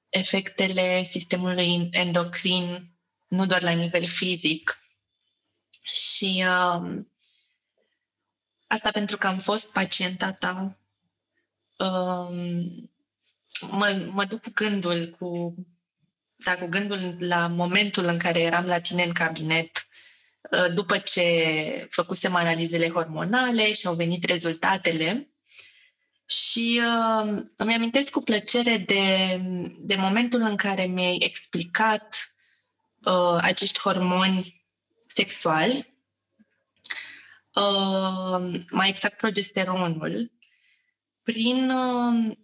efectele 0.09 1.03
sistemului 1.03 1.89
endocrin 1.91 2.95
nu 3.27 3.45
doar 3.45 3.61
la 3.61 3.71
nivel 3.71 4.05
fizic. 4.05 4.79
Și 5.93 6.43
uh, 6.47 7.09
asta 8.72 8.92
pentru 8.92 9.18
că 9.18 9.28
am 9.28 9.38
fost 9.38 9.72
pacienta 9.74 10.32
ta. 10.32 10.78
Uh, 11.78 12.36
mă, 13.62 14.10
mă 14.12 14.25
duc 14.25 14.42
cu 14.42 14.51
gândul, 14.54 15.16
cu, 15.20 15.56
da, 16.36 16.56
cu 16.56 16.66
gândul 16.66 17.16
la 17.20 17.48
momentul 17.48 18.06
în 18.06 18.18
care 18.18 18.40
eram 18.40 18.66
la 18.66 18.80
tine 18.80 19.04
în 19.04 19.12
cabinet, 19.12 19.88
uh, 20.51 20.74
după 20.74 20.98
ce 20.98 21.88
făcusem 21.90 22.36
analizele 22.36 22.90
hormonale 22.90 23.74
și 23.74 23.88
au 23.88 23.94
venit 23.94 24.24
rezultatele. 24.24 25.30
Și 26.25 26.82
uh, 26.84 27.44
îmi 27.56 27.74
amintesc 27.74 28.12
cu 28.12 28.22
plăcere 28.22 28.78
de, 28.78 29.38
de 29.80 29.96
momentul 29.96 30.42
în 30.42 30.56
care 30.56 30.86
mi-ai 30.86 31.18
explicat 31.20 32.34
uh, 33.04 33.38
acești 33.42 33.80
hormoni 33.80 34.66
sexuali, 35.08 35.78
uh, 35.78 35.90
mai 38.72 38.89
exact 38.89 39.17
progesteronul, 39.17 40.31
prin 41.24 41.70
uh, 41.70 42.38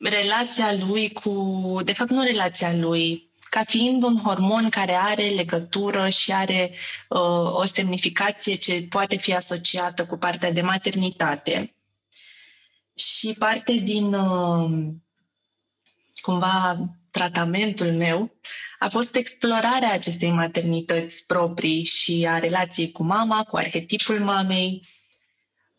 relația 0.00 0.74
lui 0.74 1.12
cu, 1.12 1.80
de 1.84 1.92
fapt 1.92 2.10
nu 2.10 2.22
relația 2.22 2.74
lui, 2.74 3.30
ca 3.50 3.62
fiind 3.62 4.02
un 4.02 4.18
hormon 4.18 4.68
care 4.68 4.94
are 4.94 5.28
legătură 5.28 6.08
și 6.08 6.32
are 6.32 6.70
uh, 7.08 7.54
o 7.54 7.64
semnificație 7.64 8.54
ce 8.54 8.86
poate 8.90 9.16
fi 9.16 9.34
asociată 9.34 10.06
cu 10.06 10.16
partea 10.16 10.52
de 10.52 10.60
maternitate. 10.60 11.74
Și 12.94 13.34
parte 13.38 13.72
din 13.72 14.14
uh, 14.14 14.92
cumva 16.20 16.78
tratamentul 17.10 17.92
meu 17.92 18.40
a 18.78 18.88
fost 18.88 19.16
explorarea 19.16 19.92
acestei 19.92 20.30
maternități 20.30 21.26
proprii 21.26 21.84
și 21.84 22.26
a 22.28 22.38
relației 22.38 22.92
cu 22.92 23.02
mama, 23.02 23.44
cu 23.44 23.56
arhetipul 23.56 24.20
mamei. 24.20 24.86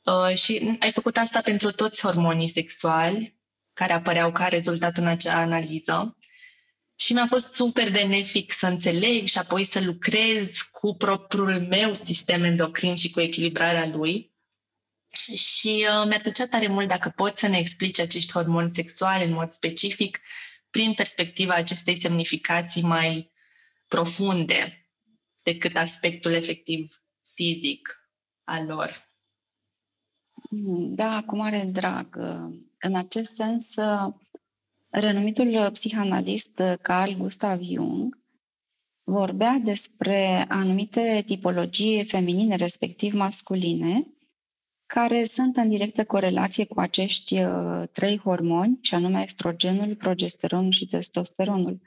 Uh, 0.04 0.36
și 0.36 0.78
ai 0.80 0.92
făcut 0.92 1.18
asta 1.18 1.42
pentru 1.42 1.72
toți 1.72 2.02
hormonii 2.02 2.48
sexuali 2.48 3.40
care 3.74 3.94
apăreau 3.94 4.32
ca 4.32 4.48
rezultat 4.48 4.98
în 4.98 5.08
acea 5.08 5.36
analiză. 5.36 6.18
Și 6.96 7.14
mi-a 7.14 7.26
fost 7.28 7.56
super 7.56 7.92
benefic 7.92 8.52
să 8.52 8.68
înțeleg 8.68 9.28
și 9.28 9.38
apoi 9.38 9.64
să 9.64 9.82
lucrez 9.82 10.62
cu 10.72 10.96
propriul 10.96 11.62
meu 11.70 11.94
sistem 11.94 12.44
endocrin 12.44 12.96
și 12.96 13.12
cu 13.12 13.20
echilibrarea 13.20 13.88
lui. 13.96 14.32
Și 15.36 15.86
uh, 15.90 16.08
mi-ar 16.08 16.22
plăcea 16.22 16.46
tare 16.48 16.68
mult 16.68 16.88
dacă 16.88 17.14
poți 17.16 17.40
să 17.40 17.48
ne 17.48 17.58
explici 17.58 18.00
acești 18.00 18.32
hormoni 18.32 18.72
sexuali 18.72 19.24
în 19.24 19.34
mod 19.34 19.52
specific 19.52 20.20
prin 20.72 20.94
perspectiva 20.94 21.54
acestei 21.54 21.96
semnificații 21.96 22.82
mai 22.82 23.32
profunde 23.88 24.90
decât 25.44 25.76
aspectul 25.76 26.34
efectiv 26.34 27.04
fizic 27.34 28.10
al 28.44 28.66
lor. 28.66 29.10
Da, 30.96 31.24
cu 31.26 31.36
mare 31.36 31.64
drag. 31.64 32.16
În 32.80 32.96
acest 32.96 33.34
sens, 33.34 33.76
renumitul 34.90 35.70
psihanalist 35.72 36.62
Carl 36.82 37.12
Gustav 37.12 37.62
Jung 37.62 38.20
vorbea 39.04 39.62
despre 39.64 40.46
anumite 40.48 41.24
tipologii 41.26 42.04
feminine, 42.04 42.56
respectiv 42.56 43.14
masculine, 43.14 44.08
care 44.94 45.24
sunt 45.24 45.58
în 45.58 45.70
directă 45.70 46.06
corelație 46.06 46.66
cu 46.66 46.80
acești 46.80 47.44
uh, 47.44 47.84
trei 47.92 48.18
hormoni, 48.18 48.78
și 48.82 48.96
anume 48.96 49.22
estrogenul, 49.22 49.96
progesteronul 49.96 50.72
și 50.72 50.86
testosteronul. 50.86 51.82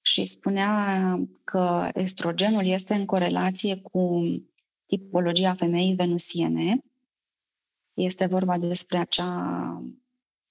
Și 0.00 0.24
spunea 0.24 1.18
că 1.44 1.88
estrogenul 1.94 2.66
este 2.66 2.94
în 2.94 3.04
corelație 3.04 3.76
cu 3.76 4.22
tipologia 4.86 5.54
femeii 5.54 5.94
venusiene. 5.94 6.84
Este 7.94 8.26
vorba 8.26 8.58
despre 8.58 8.98
acea 8.98 9.82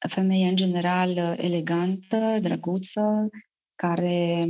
femeie 0.10 0.47
în 0.47 0.56
general 0.56 1.17
elegantă, 1.38 2.38
drăguță, 2.41 3.30
care 3.76 4.47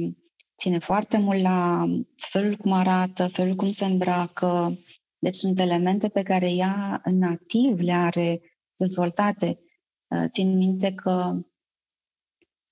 ține 0.57 0.79
foarte 0.79 1.17
mult 1.17 1.41
la 1.41 1.85
felul 2.15 2.55
cum 2.55 2.71
arată, 2.71 3.27
felul 3.27 3.55
cum 3.55 3.71
se 3.71 3.85
îmbracă, 3.85 4.77
deci 5.19 5.35
sunt 5.35 5.59
elemente 5.59 6.07
pe 6.07 6.23
care 6.23 6.51
ea 6.51 7.01
nativ 7.05 7.79
le 7.79 7.91
are 7.91 8.41
dezvoltate. 8.75 9.59
Uh, 10.07 10.25
țin 10.29 10.57
minte 10.57 10.93
că 10.93 11.41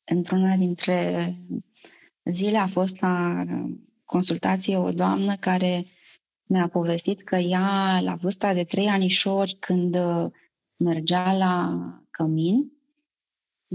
într-una 0.03 0.55
dintre 0.55 1.33
zile 2.23 2.57
a 2.57 2.67
fost 2.67 3.01
la 3.01 3.43
consultație 4.03 4.77
o 4.77 4.91
doamnă 4.91 5.35
care 5.35 5.83
mi-a 6.47 6.67
povestit 6.67 7.21
că 7.21 7.35
ea, 7.35 7.99
la 8.01 8.15
vârsta 8.15 8.53
de 8.53 8.63
trei 8.63 8.87
anișori, 8.87 9.57
când 9.59 9.95
uh, 9.95 10.31
mergea 10.75 11.33
la 11.33 11.79
cămin, 12.09 12.74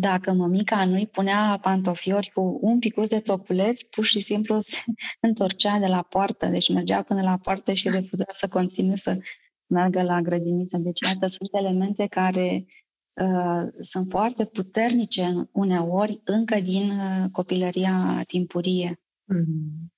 dacă 0.01 0.33
mămica 0.33 0.85
nu-i 0.85 1.07
punea 1.07 1.59
pantofiori 1.63 2.31
cu 2.35 2.59
un 2.61 2.79
picuț 2.79 3.09
de 3.09 3.21
topuleț, 3.21 3.83
pur 3.83 4.05
și 4.05 4.21
simplu 4.21 4.59
se 4.59 4.77
întorcea 5.21 5.79
de 5.79 5.87
la 5.87 6.03
poartă, 6.03 6.47
deci 6.47 6.73
mergea 6.73 7.03
până 7.03 7.23
la 7.23 7.39
poartă 7.43 7.73
și 7.73 7.89
refuza 7.89 8.25
să 8.31 8.49
continue 8.49 8.97
să 8.97 9.19
meargă 9.67 10.03
la 10.03 10.21
grădiniță. 10.21 10.77
Deci, 10.77 11.01
iată, 11.01 11.27
sunt 11.27 11.49
elemente 11.53 12.07
care 12.07 12.67
uh, 13.13 13.69
sunt 13.81 14.11
foarte 14.11 14.45
puternice 14.45 15.49
uneori 15.53 16.21
încă 16.25 16.61
din 16.61 16.91
uh, 16.91 17.25
copilăria 17.33 18.23
timpurie. 18.27 19.01
Mm-hmm. 19.35 19.89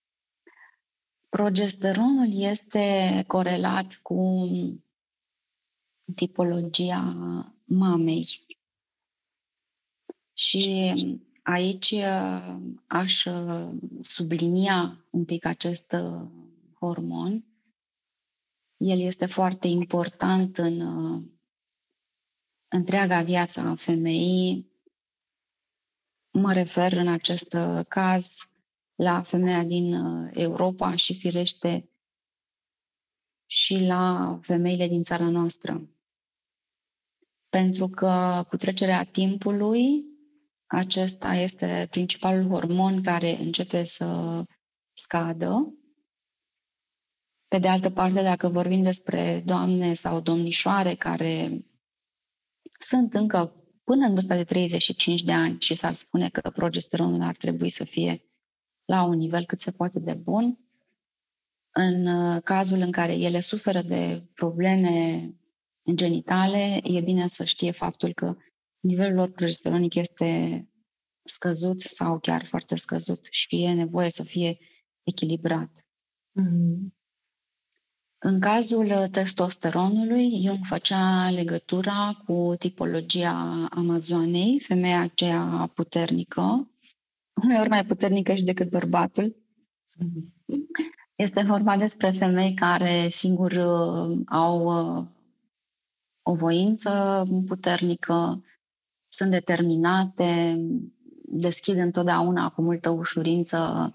Progesteronul 1.29 2.29
este 2.31 3.25
corelat 3.27 3.99
cu 4.03 4.49
tipologia 6.15 7.17
mamei. 7.65 8.27
Și 10.43 10.93
aici 11.43 11.91
uh, 11.91 12.57
aș 12.87 13.25
uh, 13.25 13.69
sublinia 14.01 15.05
un 15.11 15.25
pic 15.25 15.45
acest 15.45 15.93
uh, 15.93 16.29
hormon. 16.79 17.45
El 18.77 19.01
este 19.01 19.27
foarte 19.27 19.67
important 19.69 20.59
în 20.59 20.81
întreaga 22.69 23.23
viață 23.23 23.61
a 23.61 23.75
femeii. 23.75 24.71
Mă 26.31 26.53
refer 26.53 26.93
în 26.93 27.09
acest 27.09 27.57
caz 27.89 28.49
la 28.95 29.23
femeia 29.23 29.65
din 29.65 29.95
Europa 30.33 30.95
și 30.95 31.15
firește 31.15 31.89
și 33.47 33.79
la 33.79 34.39
femeile 34.43 34.89
din 34.89 35.03
țara 35.03 35.29
noastră. 35.29 35.89
Pentru 37.49 37.89
că 37.89 38.45
cu 38.49 38.57
trecerea 38.57 39.05
timpului 39.05 40.12
acesta 40.73 41.35
este 41.35 41.87
principalul 41.91 42.49
hormon 42.49 43.03
care 43.03 43.39
începe 43.39 43.85
să 43.85 44.43
scadă. 44.93 45.75
Pe 47.49 47.59
de 47.59 47.69
altă 47.69 47.91
parte, 47.91 48.23
dacă 48.23 48.49
vorbim 48.49 48.83
despre 48.83 49.43
doamne 49.47 49.95
sau 49.95 50.21
domnișoare 50.21 50.95
care 50.95 51.51
sunt 52.79 53.15
încă 53.15 53.53
până 53.85 54.07
în 54.07 54.13
vârsta 54.13 54.37
de 54.37 54.45
35 54.45 55.23
de 55.23 55.33
ani 55.33 55.57
și 55.61 55.75
s-ar 55.75 55.93
spune 55.93 56.29
că 56.29 56.51
progesteronul 56.51 57.23
ar 57.23 57.37
trebui 57.37 57.71
să 57.71 57.85
fie 57.85 58.25
la 58.85 59.03
un 59.03 59.17
nivel 59.17 59.45
cât 59.45 59.59
se 59.59 59.71
poate 59.71 59.99
de 59.99 60.15
bun, 60.15 60.59
în 61.71 62.07
uh, 62.07 62.43
cazul 62.43 62.79
în 62.79 62.91
care 62.91 63.13
ele 63.13 63.41
suferă 63.41 63.83
de 63.83 64.23
probleme 64.35 65.27
genitale, 65.95 66.81
e 66.83 67.01
bine 67.01 67.27
să 67.27 67.45
știe 67.45 67.71
faptul 67.71 68.13
că 68.15 68.37
nivelul 68.83 69.15
lor 69.15 69.31
progesteronic 69.31 69.95
este 69.95 70.67
scăzut 71.25 71.81
sau 71.81 72.19
chiar 72.19 72.47
foarte 72.47 72.77
scăzut 72.77 73.27
și 73.31 73.63
e 73.63 73.73
nevoie 73.73 74.11
să 74.11 74.23
fie 74.23 74.59
echilibrat. 75.03 75.71
Mm-hmm. 76.41 77.01
În 78.25 78.41
cazul 78.41 79.09
testosteronului, 79.11 80.41
Jung 80.43 80.59
făcea 80.65 81.31
legătura 81.31 82.23
cu 82.27 82.55
tipologia 82.59 83.67
Amazoanei, 83.71 84.61
femeia 84.61 85.01
aceea 85.01 85.71
puternică, 85.75 86.71
uneori 87.43 87.69
mai 87.69 87.85
puternică 87.85 88.35
și 88.35 88.45
decât 88.45 88.71
bărbatul. 88.71 89.37
Este 91.15 91.43
vorba 91.43 91.77
despre 91.77 92.11
femei 92.11 92.55
care 92.55 93.09
singur 93.09 93.53
uh, 93.53 94.21
au 94.27 94.65
uh, 94.65 95.07
o 96.23 96.35
voință 96.35 97.25
puternică, 97.47 98.45
sunt 99.13 99.31
determinate, 99.31 100.57
deschid 101.25 101.77
întotdeauna 101.77 102.51
cu 102.51 102.63
multă 102.63 102.91
ușurință 102.91 103.93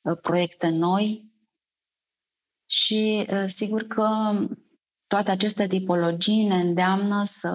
uh, 0.00 0.18
proiecte 0.22 0.68
noi 0.68 1.32
și 2.66 3.26
uh, 3.30 3.44
sigur 3.46 3.82
că 3.82 4.08
toate 5.06 5.30
aceste 5.30 5.66
tipologii 5.66 6.46
ne 6.46 6.54
îndeamnă 6.54 7.22
să 7.24 7.50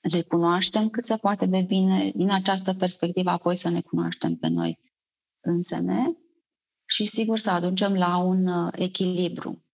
le 0.00 0.22
cunoaștem 0.22 0.88
cât 0.88 1.04
se 1.04 1.16
poate 1.16 1.46
de 1.46 1.64
bine, 1.66 2.12
din 2.14 2.30
această 2.30 2.74
perspectivă 2.74 3.30
apoi 3.30 3.56
să 3.56 3.68
ne 3.68 3.80
cunoaștem 3.80 4.36
pe 4.36 4.48
noi 4.48 4.78
însene 5.40 6.16
și 6.84 7.06
sigur 7.06 7.38
să 7.38 7.50
aducem 7.50 7.94
la 7.94 8.16
un 8.16 8.46
uh, 8.46 8.72
echilibru. 8.76 9.64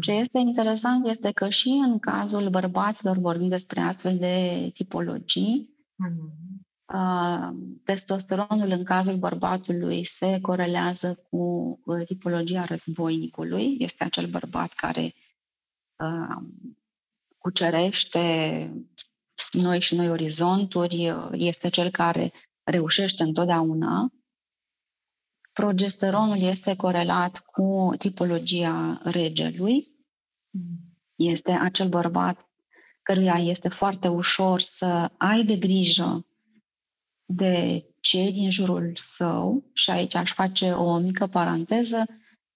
Ce 0.00 0.12
este 0.12 0.38
interesant 0.38 1.06
este 1.06 1.32
că 1.32 1.48
și 1.48 1.68
în 1.68 1.98
cazul 1.98 2.48
bărbaților 2.48 3.16
vorbim 3.16 3.48
despre 3.48 3.80
astfel 3.80 4.18
de 4.18 4.68
tipologii. 4.72 5.76
Mm-hmm. 6.04 6.48
Testosteronul 7.84 8.70
în 8.70 8.84
cazul 8.84 9.16
bărbatului 9.16 10.04
se 10.04 10.40
corelează 10.40 11.26
cu 11.30 11.78
tipologia 12.06 12.64
războinicului. 12.64 13.76
Este 13.78 14.04
acel 14.04 14.26
bărbat 14.26 14.72
care 14.72 15.14
cucerește 17.38 18.72
noi 19.52 19.80
și 19.80 19.94
noi 19.94 20.10
orizonturi, 20.10 21.14
este 21.32 21.68
cel 21.68 21.90
care 21.90 22.32
reușește 22.62 23.22
întotdeauna. 23.22 24.12
Progesteronul 25.58 26.38
este 26.38 26.76
corelat 26.76 27.38
cu 27.38 27.94
tipologia 27.98 29.00
regelui. 29.04 29.86
Este 31.14 31.50
acel 31.50 31.88
bărbat 31.88 32.48
căruia 33.02 33.34
este 33.34 33.68
foarte 33.68 34.08
ușor 34.08 34.60
să 34.60 35.10
aibă 35.16 35.52
grijă 35.52 36.26
de 37.24 37.84
cei 38.00 38.32
din 38.32 38.50
jurul 38.50 38.92
său 38.94 39.70
și 39.72 39.90
aici 39.90 40.14
aș 40.14 40.32
face 40.32 40.72
o 40.72 40.98
mică 40.98 41.26
paranteză 41.26 42.04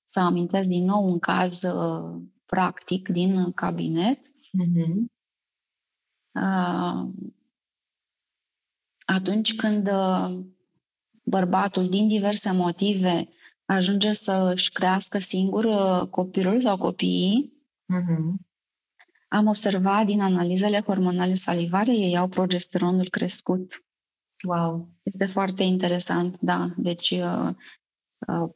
să 0.04 0.20
amintesc 0.20 0.68
din 0.68 0.84
nou 0.84 1.04
un 1.10 1.18
caz 1.18 1.62
uh, 1.62 2.22
practic 2.46 3.08
din 3.08 3.52
cabinet. 3.52 4.18
Mm-hmm. 4.18 5.04
Uh, 6.32 7.08
atunci 9.06 9.56
când 9.56 9.88
uh, 9.88 10.44
bărbatul, 11.22 11.88
din 11.88 12.08
diverse 12.08 12.52
motive, 12.52 13.28
ajunge 13.64 14.12
să 14.12 14.50
își 14.54 14.72
crească 14.72 15.18
singur 15.18 15.64
uh, 15.64 16.08
copilul 16.08 16.60
sau 16.60 16.76
copiii, 16.76 17.52
mm-hmm. 17.94 18.34
am 19.28 19.46
observat 19.46 20.06
din 20.06 20.20
analizele 20.20 20.80
hormonale 20.80 21.34
salivare, 21.34 21.92
ei 21.92 22.16
au 22.16 22.28
progesteronul 22.28 23.08
crescut. 23.08 23.84
Wow! 24.48 24.88
Este 25.02 25.26
foarte 25.26 25.62
interesant, 25.62 26.40
da. 26.40 26.70
Deci, 26.76 27.10
uh, 27.10 27.48
uh, 28.28 28.50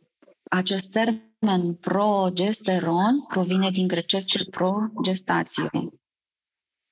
acest 0.50 0.92
termen 0.92 1.74
progesteron 1.74 3.24
provine 3.28 3.70
din 3.70 3.86
grecescul 3.86 4.46
progestație, 4.50 5.68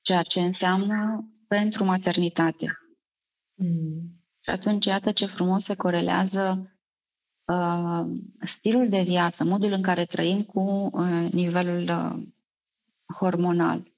ceea 0.00 0.22
ce 0.22 0.40
înseamnă 0.40 1.28
pentru 1.46 1.84
maternitate. 1.84 2.78
Mm. 3.54 4.23
Și 4.44 4.50
atunci, 4.50 4.84
iată 4.84 5.12
ce 5.12 5.26
frumos 5.26 5.64
se 5.64 5.76
corelează 5.76 6.72
uh, 7.44 8.04
stilul 8.40 8.88
de 8.88 9.02
viață, 9.02 9.44
modul 9.44 9.72
în 9.72 9.82
care 9.82 10.04
trăim 10.04 10.42
cu 10.42 10.90
uh, 10.92 11.28
nivelul 11.32 11.82
uh, 11.82 12.22
hormonal. 13.14 13.92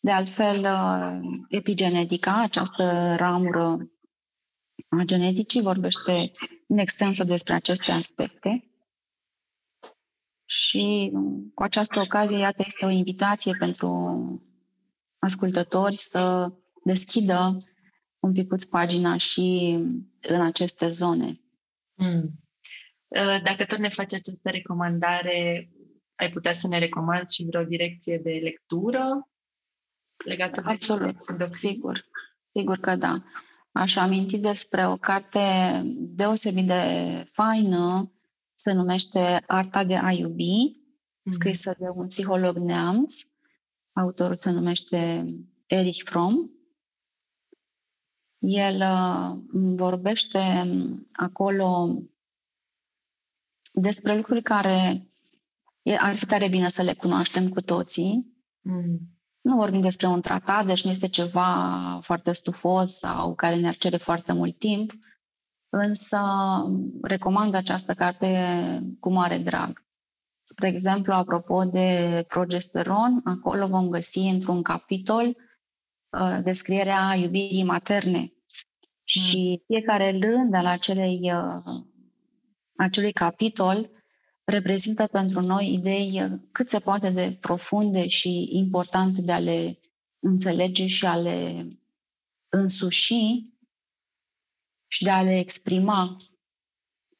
De 0.00 0.10
altfel, 0.10 0.64
uh, 0.64 1.38
epigenetica, 1.48 2.40
această 2.40 3.14
ramură 3.16 3.90
a 4.88 5.02
geneticii, 5.04 5.60
vorbește 5.60 6.32
în 6.66 6.78
extensă 6.78 7.24
despre 7.24 7.54
aceste 7.54 7.92
aspecte. 7.92 8.70
Și 10.44 11.12
cu 11.54 11.62
această 11.62 12.00
ocazie, 12.00 12.38
iată, 12.38 12.62
este 12.66 12.84
o 12.84 12.90
invitație 12.90 13.52
pentru 13.58 14.42
ascultători 15.18 15.96
să 15.96 16.52
deschidă 16.84 17.62
un 18.20 18.32
picuț 18.32 18.64
pagina 18.64 19.16
și 19.16 19.78
în 20.22 20.40
aceste 20.40 20.88
zone. 20.88 21.40
Mm. 21.94 22.30
Dacă 23.42 23.64
tot 23.64 23.78
ne 23.78 23.88
faci 23.88 24.12
această 24.12 24.50
recomandare, 24.50 25.70
ai 26.16 26.30
putea 26.30 26.52
să 26.52 26.68
ne 26.68 26.78
recomanzi 26.78 27.34
și 27.34 27.44
vreo 27.44 27.64
direcție 27.64 28.18
de 28.18 28.30
lectură 28.30 29.28
legată 30.24 30.60
de 30.60 30.70
Absolut, 30.70 31.16
sigur. 31.52 32.04
Sigur 32.52 32.78
că 32.78 32.96
da. 32.96 33.22
Aș 33.72 33.96
aminti 33.96 34.38
despre 34.38 34.86
o 34.86 34.96
carte 34.96 35.40
deosebit 35.94 36.66
de 36.66 36.82
faină, 37.30 38.12
se 38.54 38.72
numește 38.72 39.42
Arta 39.46 39.84
de 39.84 39.96
a 39.96 40.12
iubi, 40.12 40.80
mm. 41.22 41.32
scrisă 41.32 41.74
de 41.78 41.86
un 41.94 42.06
psiholog 42.06 42.56
neamț. 42.56 43.14
Autorul 43.92 44.36
se 44.36 44.50
numește 44.50 45.26
Erich 45.66 46.02
Fromm. 46.04 46.57
El 48.38 48.80
uh, 48.80 49.38
vorbește 49.76 50.70
acolo 51.12 51.98
despre 53.72 54.16
lucruri 54.16 54.42
care 54.42 55.08
ar 55.98 56.16
fi 56.16 56.26
tare 56.26 56.48
bine 56.48 56.68
să 56.68 56.82
le 56.82 56.94
cunoaștem 56.94 57.48
cu 57.48 57.60
toții. 57.60 58.36
Mm. 58.60 58.98
Nu 59.40 59.56
vorbim 59.56 59.80
despre 59.80 60.06
un 60.06 60.20
tratat, 60.20 60.66
deci 60.66 60.84
nu 60.84 60.90
este 60.90 61.08
ceva 61.08 61.98
foarte 62.02 62.32
stufos 62.32 62.92
sau 62.92 63.34
care 63.34 63.56
ne-ar 63.56 63.76
cere 63.76 63.96
foarte 63.96 64.32
mult 64.32 64.58
timp, 64.58 64.92
însă 65.68 66.20
recomand 67.02 67.54
această 67.54 67.94
carte 67.94 68.28
cu 69.00 69.12
mare 69.12 69.38
drag. 69.38 69.86
Spre 70.44 70.68
exemplu, 70.68 71.12
apropo 71.12 71.64
de 71.64 72.24
progesteron, 72.28 73.20
acolo 73.24 73.66
vom 73.66 73.88
găsi 73.88 74.18
într-un 74.18 74.62
capitol 74.62 75.24
Uh, 75.26 75.47
descrierea 76.42 77.14
iubirii 77.14 77.64
materne. 77.64 78.18
Mm. 78.18 78.30
Și 79.04 79.62
fiecare 79.66 80.18
rând 80.18 80.54
al 80.54 80.66
acelei, 80.66 81.32
uh, 81.32 81.82
acelui 82.76 83.12
capitol 83.12 83.90
reprezintă 84.44 85.06
pentru 85.06 85.40
noi 85.40 85.72
idei 85.72 86.22
uh, 86.22 86.40
cât 86.52 86.68
se 86.68 86.78
poate 86.78 87.10
de 87.10 87.36
profunde 87.40 88.06
și 88.06 88.48
importante 88.52 89.20
de 89.20 89.32
a 89.32 89.38
le 89.38 89.78
înțelege 90.18 90.86
și 90.86 91.06
a 91.06 91.16
le 91.16 91.68
însuși 92.48 93.14
și 94.86 95.04
de 95.04 95.10
a 95.10 95.22
le 95.22 95.38
exprima 95.38 96.16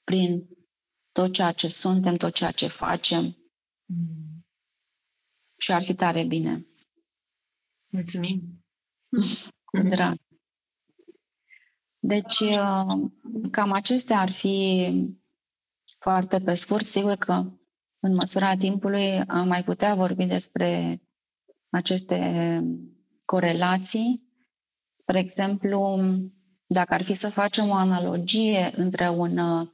prin 0.05 0.49
tot 1.13 1.33
ceea 1.33 1.53
ce 1.53 1.69
suntem, 1.69 2.17
tot 2.17 2.35
ceea 2.35 2.51
ce 2.51 2.67
facem. 2.67 3.37
Mm. 3.85 4.47
Și 5.57 5.73
ar 5.73 5.83
fi 5.83 5.95
tare 5.95 6.25
bine. 6.25 6.67
Mulțumim! 7.87 8.58
Drag. 9.91 10.17
Deci, 11.99 12.39
uh, 12.41 13.11
cam 13.51 13.73
acestea 13.73 14.21
ar 14.21 14.31
fi 14.31 14.89
foarte 15.99 16.39
pe 16.39 16.55
scurt. 16.55 16.87
Sigur 16.87 17.15
că 17.15 17.33
în 18.01 18.15
măsura 18.15 18.57
timpului 18.57 19.21
am 19.21 19.49
mai 19.49 19.65
putea 19.65 19.95
vorbi 19.95 20.25
despre 20.25 21.01
aceste 21.71 22.63
corelații. 23.25 24.29
Spre 24.97 25.19
exemplu, 25.19 26.01
dacă 26.67 26.95
ar 26.95 27.03
fi 27.03 27.15
să 27.15 27.31
facem 27.31 27.69
o 27.69 27.75
analogie 27.75 28.73
între 28.77 29.09
un 29.09 29.39
uh, 29.39 29.69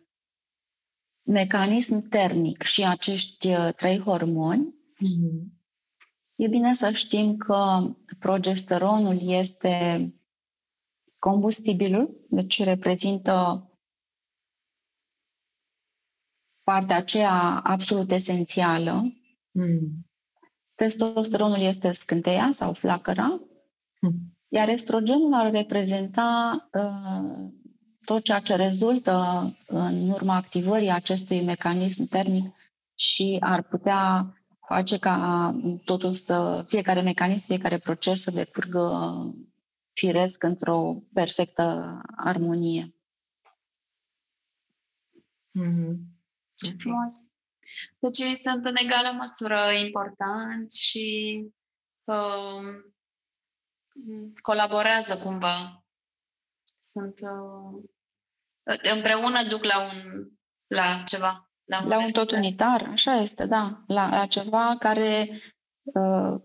mecanism 1.22 2.08
termic 2.08 2.62
și 2.62 2.86
acești 2.86 3.48
uh, 3.48 3.68
trei 3.76 3.98
hormoni, 3.98 4.74
mm-hmm. 4.94 5.53
E 6.34 6.48
bine 6.48 6.74
să 6.74 6.90
știm 6.90 7.36
că 7.36 7.90
progesteronul 8.18 9.18
este 9.20 10.08
combustibilul, 11.18 12.26
deci 12.28 12.62
reprezintă 12.62 13.68
partea 16.62 16.96
aceea 16.96 17.60
absolut 17.64 18.10
esențială. 18.10 19.02
Mm. 19.50 20.06
Testosteronul 20.74 21.60
este 21.60 21.92
scânteia 21.92 22.48
sau 22.52 22.72
flacăra, 22.72 23.40
mm. 24.00 24.36
iar 24.48 24.68
estrogenul 24.68 25.34
ar 25.34 25.50
reprezenta 25.50 26.68
uh, 26.72 27.52
tot 28.04 28.22
ceea 28.22 28.40
ce 28.40 28.54
rezultă 28.54 29.46
în 29.66 30.08
urma 30.08 30.34
activării 30.34 30.90
acestui 30.90 31.44
mecanism 31.44 32.08
termic 32.08 32.54
și 32.94 33.36
ar 33.40 33.62
putea 33.62 34.32
face 34.66 34.98
ca 34.98 35.54
totul 35.84 36.12
să, 36.12 36.64
fiecare 36.66 37.00
mecanism, 37.00 37.46
fiecare 37.46 37.78
proces 37.78 38.22
să 38.22 38.30
decurgă 38.30 39.12
firesc 39.92 40.42
într-o 40.42 41.02
perfectă 41.12 42.00
armonie. 42.16 42.94
Mm-hmm. 45.60 45.96
Ce 46.54 46.74
frumos! 46.78 47.12
Deci 47.98 48.18
ei 48.18 48.36
sunt 48.36 48.64
în 48.64 48.76
egală 48.76 49.12
măsură 49.12 49.70
importanți 49.84 50.82
și 50.82 51.38
uh, 52.04 52.82
colaborează 54.42 55.18
cumva. 55.18 55.84
Sunt 56.78 57.18
uh, 57.20 57.82
împreună 58.94 59.42
duc 59.48 59.64
la 59.64 59.82
un 59.82 60.28
la 60.66 61.02
ceva. 61.06 61.53
La 61.64 61.82
un, 61.82 61.88
la 61.88 61.98
un 61.98 62.10
tot 62.10 62.30
unitar, 62.30 62.88
așa 62.92 63.14
este, 63.14 63.46
da. 63.46 63.84
La, 63.86 64.08
la 64.10 64.26
ceva 64.26 64.76
care 64.78 65.28
uh, 65.82 66.40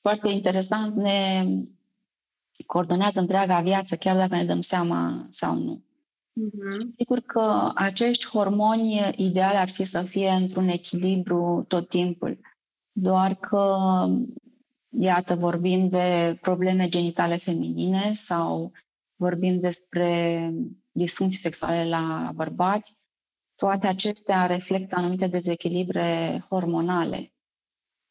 foarte 0.00 0.28
interesant 0.28 0.94
ne 0.94 1.46
coordonează 2.66 3.20
întreaga 3.20 3.60
viață, 3.60 3.96
chiar 3.96 4.16
dacă 4.16 4.34
ne 4.34 4.44
dăm 4.44 4.60
seama 4.60 5.26
sau 5.28 5.54
nu. 5.54 5.82
Mm-hmm. 6.40 6.94
Sigur 6.96 7.20
că 7.20 7.70
acești 7.74 8.28
hormoni 8.28 9.12
ideale 9.16 9.56
ar 9.56 9.68
fi 9.68 9.84
să 9.84 10.02
fie 10.02 10.28
într-un 10.30 10.68
echilibru 10.68 11.64
tot 11.68 11.88
timpul. 11.88 12.38
Doar 12.92 13.34
că, 13.34 13.78
iată, 14.88 15.34
vorbim 15.34 15.88
de 15.88 16.38
probleme 16.40 16.88
genitale 16.88 17.36
feminine 17.36 18.12
sau 18.12 18.72
vorbim 19.16 19.60
despre 19.60 20.50
disfuncții 20.92 21.38
sexuale 21.38 21.88
la 21.88 22.30
bărbați, 22.34 22.92
toate 23.64 23.86
acestea 23.86 24.46
reflectă 24.46 24.94
anumite 24.96 25.26
dezechilibre 25.26 26.38
hormonale. 26.48 27.32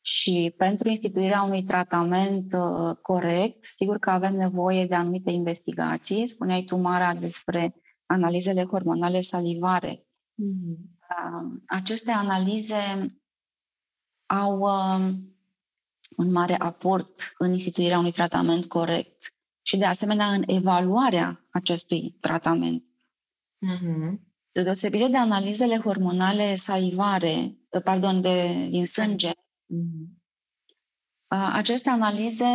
Și 0.01 0.53
pentru 0.57 0.89
instituirea 0.89 1.41
unui 1.41 1.63
tratament 1.63 2.53
uh, 2.53 2.95
corect, 3.01 3.63
sigur 3.63 3.97
că 3.97 4.09
avem 4.09 4.35
nevoie 4.35 4.85
de 4.85 4.95
anumite 4.95 5.31
investigații. 5.31 6.27
Spuneai 6.27 6.63
tu, 6.63 6.75
Mara, 6.75 7.13
despre 7.13 7.75
analizele 8.05 8.63
hormonale 8.63 9.21
salivare. 9.21 9.95
Mm-hmm. 9.95 10.77
Uh, 11.09 11.61
aceste 11.67 12.11
analize 12.11 13.15
au 14.25 14.59
uh, 14.59 15.13
un 16.17 16.31
mare 16.31 16.55
aport 16.55 17.33
în 17.37 17.51
instituirea 17.51 17.99
unui 17.99 18.11
tratament 18.11 18.65
corect 18.65 19.33
și, 19.61 19.77
de 19.77 19.85
asemenea, 19.85 20.27
în 20.27 20.43
evaluarea 20.45 21.41
acestui 21.51 22.15
tratament. 22.19 22.87
Mm-hmm. 23.65 24.32
De 24.53 24.63
deosebire 24.63 25.07
de 25.07 25.17
analizele 25.17 25.77
hormonale 25.77 26.55
salivare, 26.55 27.57
pardon, 27.83 28.21
de, 28.21 28.67
din 28.69 28.85
sânge, 28.85 29.29
mm-hmm. 29.29 30.21
aceste 31.27 31.89
analize, 31.89 32.45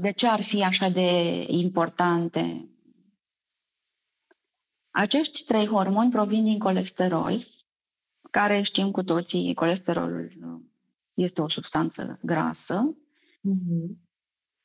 de 0.00 0.10
ce 0.10 0.26
ar 0.26 0.42
fi 0.42 0.64
așa 0.64 0.88
de 0.88 1.44
importante? 1.48 2.68
Acești 4.90 5.44
trei 5.44 5.66
hormoni 5.66 6.10
provin 6.10 6.44
din 6.44 6.58
colesterol, 6.58 7.38
care 8.30 8.62
știm 8.62 8.90
cu 8.90 9.02
toții, 9.02 9.54
colesterolul 9.54 10.32
este 11.14 11.40
o 11.40 11.48
substanță 11.48 12.18
grasă, 12.22 12.96
mm-hmm. 13.48 13.96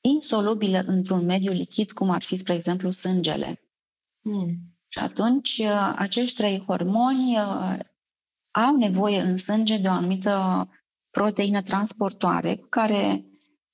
insolubilă 0.01 0.79
într-un 0.79 1.25
mediu 1.25 1.51
lichid, 1.51 1.91
cum 1.91 2.09
ar 2.09 2.21
fi, 2.21 2.37
spre 2.37 2.53
exemplu, 2.53 2.89
sângele. 2.89 3.59
Mm. 4.21 4.72
Și 4.93 4.99
atunci 4.99 5.57
uh, 5.57 5.93
acești 5.95 6.35
trei 6.35 6.63
hormoni 6.65 7.37
uh, 7.37 7.79
au 8.51 8.75
nevoie 8.75 9.19
în 9.19 9.37
sânge 9.37 9.77
de 9.77 9.87
o 9.87 9.91
anumită 9.91 10.67
proteină 11.09 11.61
transportoare 11.61 12.55
cu 12.55 12.67
care 12.67 13.25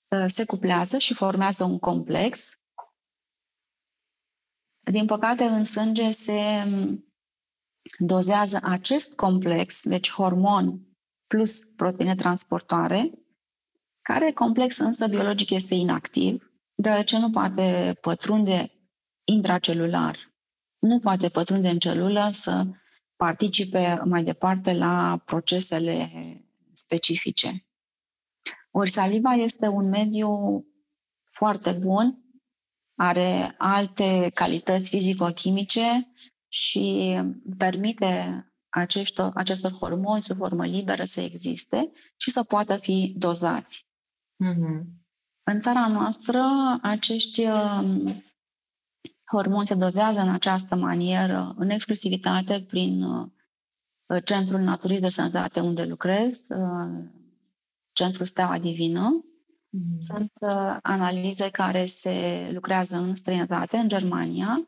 uh, 0.09 0.25
se 0.27 0.45
cuplează 0.45 0.97
și 0.97 1.13
formează 1.13 1.63
un 1.63 1.79
complex. 1.79 2.53
Din 4.91 5.05
păcate, 5.05 5.43
în 5.43 5.63
sânge 5.63 6.11
se 6.11 6.63
um, 6.65 7.05
dozează 7.97 8.59
acest 8.63 9.15
complex, 9.15 9.83
deci 9.83 10.11
hormon 10.11 10.79
plus 11.27 11.63
proteine 11.63 12.15
transportoare, 12.15 13.11
care 14.01 14.31
complex 14.31 14.77
însă 14.77 15.07
biologic 15.07 15.49
este 15.49 15.75
inactiv, 15.75 16.51
deoarece 16.75 17.19
nu 17.19 17.29
poate 17.29 17.97
pătrunde 18.01 18.71
intracelular 19.23 20.28
nu 20.79 20.99
poate 20.99 21.29
pătrunde 21.29 21.69
în 21.69 21.79
celulă 21.79 22.29
să 22.31 22.65
participe 23.15 24.01
mai 24.05 24.23
departe 24.23 24.73
la 24.73 25.21
procesele 25.25 26.09
specifice. 26.71 27.65
Ori 28.71 28.89
saliva 28.89 29.31
este 29.31 29.67
un 29.67 29.89
mediu 29.89 30.29
foarte 31.31 31.71
bun, 31.71 32.23
are 32.95 33.55
alte 33.57 34.31
calități 34.33 34.89
fizico-chimice 34.89 36.13
și 36.47 37.17
permite 37.57 38.43
acestor, 38.69 39.31
acestor 39.35 39.71
hormoni 39.71 40.21
sub 40.21 40.35
formă 40.35 40.65
liberă 40.65 41.03
să 41.03 41.21
existe 41.21 41.91
și 42.17 42.31
să 42.31 42.43
poată 42.43 42.77
fi 42.77 43.13
dozați. 43.17 43.87
Mm-hmm. 44.45 44.99
În 45.43 45.59
țara 45.59 45.87
noastră, 45.87 46.43
acești 46.81 47.45
hormoni 49.31 49.67
se 49.67 49.75
dozează 49.75 50.19
în 50.19 50.29
această 50.29 50.75
manieră, 50.75 51.53
în 51.57 51.69
exclusivitate, 51.69 52.65
prin 52.67 53.03
uh, 53.03 54.23
Centrul 54.23 54.59
Naturist 54.59 55.01
de 55.01 55.09
Sănătate 55.09 55.59
unde 55.59 55.83
lucrez, 55.83 56.47
uh, 56.49 57.03
Centrul 57.91 58.25
Steaua 58.25 58.57
Divină. 58.57 59.25
Mm. 59.69 59.99
Sunt 59.99 60.31
uh, 60.39 60.77
analize 60.81 61.49
care 61.49 61.85
se 61.85 62.49
lucrează 62.53 62.97
în 62.97 63.15
străinătate, 63.15 63.77
în 63.77 63.87
Germania. 63.87 64.67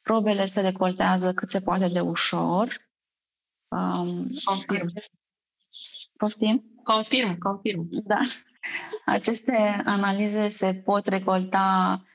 Probele 0.00 0.46
se 0.46 0.60
recoltează 0.60 1.32
cât 1.32 1.50
se 1.50 1.60
poate 1.60 1.88
de 1.88 2.00
ușor. 2.00 2.68
Um, 3.68 4.28
confirm. 4.44 4.84
Acest... 4.86 5.12
Poftim? 6.16 6.64
Confirm, 6.82 7.38
confirm. 7.38 7.88
Da. 7.90 8.20
Aceste 9.06 9.82
analize 9.84 10.48
se 10.48 10.74
pot 10.74 11.06
recolta 11.06 11.98
Uh, 11.98 12.13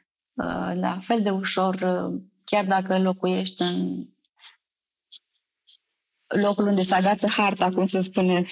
la 0.74 0.98
fel 1.02 1.22
de 1.22 1.30
ușor, 1.30 1.74
uh, 1.76 2.22
chiar 2.44 2.66
dacă 2.66 3.00
locuiești 3.00 3.62
în 3.62 4.06
locul 6.28 6.68
unde 6.68 6.82
se 6.82 6.96
agață 6.96 7.28
harta, 7.28 7.70
cum 7.70 7.88
se 7.88 8.02
spune, 8.02 8.44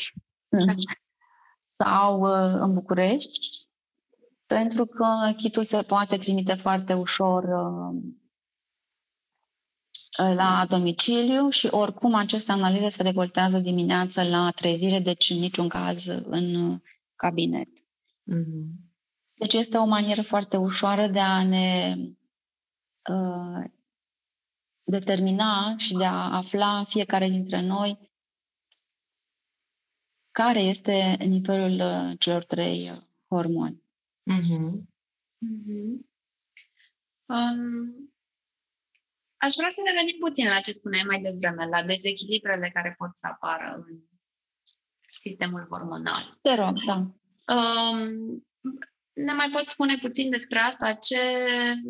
sau 1.84 2.20
uh, 2.22 2.60
în 2.62 2.74
București, 2.74 3.68
pentru 4.46 4.86
că 4.86 5.32
chitul 5.38 5.64
se 5.64 5.82
poate 5.82 6.18
trimite 6.18 6.54
foarte 6.54 6.94
ușor 6.94 7.46
la 10.18 10.66
domiciliu 10.70 11.50
și 11.50 11.68
oricum 11.72 12.14
aceste 12.14 12.52
analize 12.52 12.90
se 12.90 13.04
recoltează 13.04 13.60
dimineața 13.60 14.24
la 14.24 14.50
trezire, 14.56 15.00
deci 15.00 15.30
în 15.30 15.38
niciun 15.38 15.68
caz 15.68 16.06
în 16.06 16.78
cabinet. 17.16 17.70
Mm-hmm. 18.34 18.87
Deci 19.38 19.54
este 19.54 19.78
o 19.78 19.86
manieră 19.86 20.22
foarte 20.22 20.58
ușoară 20.58 21.08
de 21.08 21.20
a 21.20 21.44
ne 21.44 21.96
uh, 23.10 23.64
determina 24.84 25.76
și 25.78 25.94
de 25.94 26.06
a 26.06 26.36
afla 26.36 26.84
fiecare 26.84 27.28
dintre 27.28 27.62
noi 27.62 28.12
care 30.32 30.60
este 30.60 31.16
nivelul 31.20 31.80
uh, 31.80 32.20
celor 32.20 32.44
trei 32.44 32.90
uh, 32.90 32.98
hormoni. 33.28 33.84
Mm-hmm. 34.32 34.88
Mm-hmm. 35.46 36.06
Um, 37.26 38.12
aș 39.38 39.54
vrea 39.58 39.70
să 39.70 39.82
ne 39.86 39.94
venim 40.00 40.18
puțin 40.20 40.48
la 40.48 40.60
ce 40.60 40.72
spuneai 40.72 41.04
mai 41.04 41.22
devreme, 41.22 41.66
la 41.66 41.84
dezechilibrele 41.84 42.70
care 42.74 42.96
pot 42.98 43.10
să 43.14 43.28
apară 43.28 43.86
în 43.88 44.00
sistemul 45.08 45.68
hormonal. 45.70 46.40
Te 46.42 46.54
rog, 46.54 46.74
da. 46.86 46.96
Um, 47.56 48.48
ne 49.26 49.34
mai 49.34 49.50
poți 49.52 49.72
spune 49.72 49.98
puțin 50.02 50.30
despre 50.30 50.60
asta? 50.60 50.94
Ce 50.94 51.18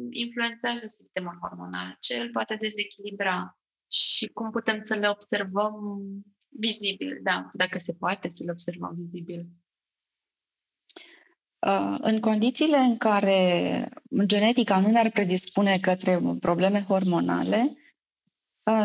influențează 0.09 0.87
sistemul 0.87 1.37
hormonal? 1.41 1.97
Ce 1.99 2.19
îl 2.19 2.29
poate 2.29 2.57
dezechilibra? 2.61 3.57
Și 3.91 4.27
cum 4.27 4.51
putem 4.51 4.79
să 4.83 4.95
le 4.95 5.09
observăm 5.09 5.75
vizibil? 6.47 7.19
Da, 7.23 7.47
dacă 7.51 7.77
se 7.77 7.93
poate 7.93 8.29
să 8.29 8.43
le 8.45 8.51
observăm 8.51 8.95
vizibil. 8.97 9.47
În 11.99 12.19
condițiile 12.19 12.77
în 12.77 12.97
care 12.97 13.89
genetica 14.25 14.79
nu 14.79 14.89
ne-ar 14.89 15.09
predispune 15.09 15.77
către 15.81 16.19
probleme 16.39 16.81
hormonale, 16.81 17.77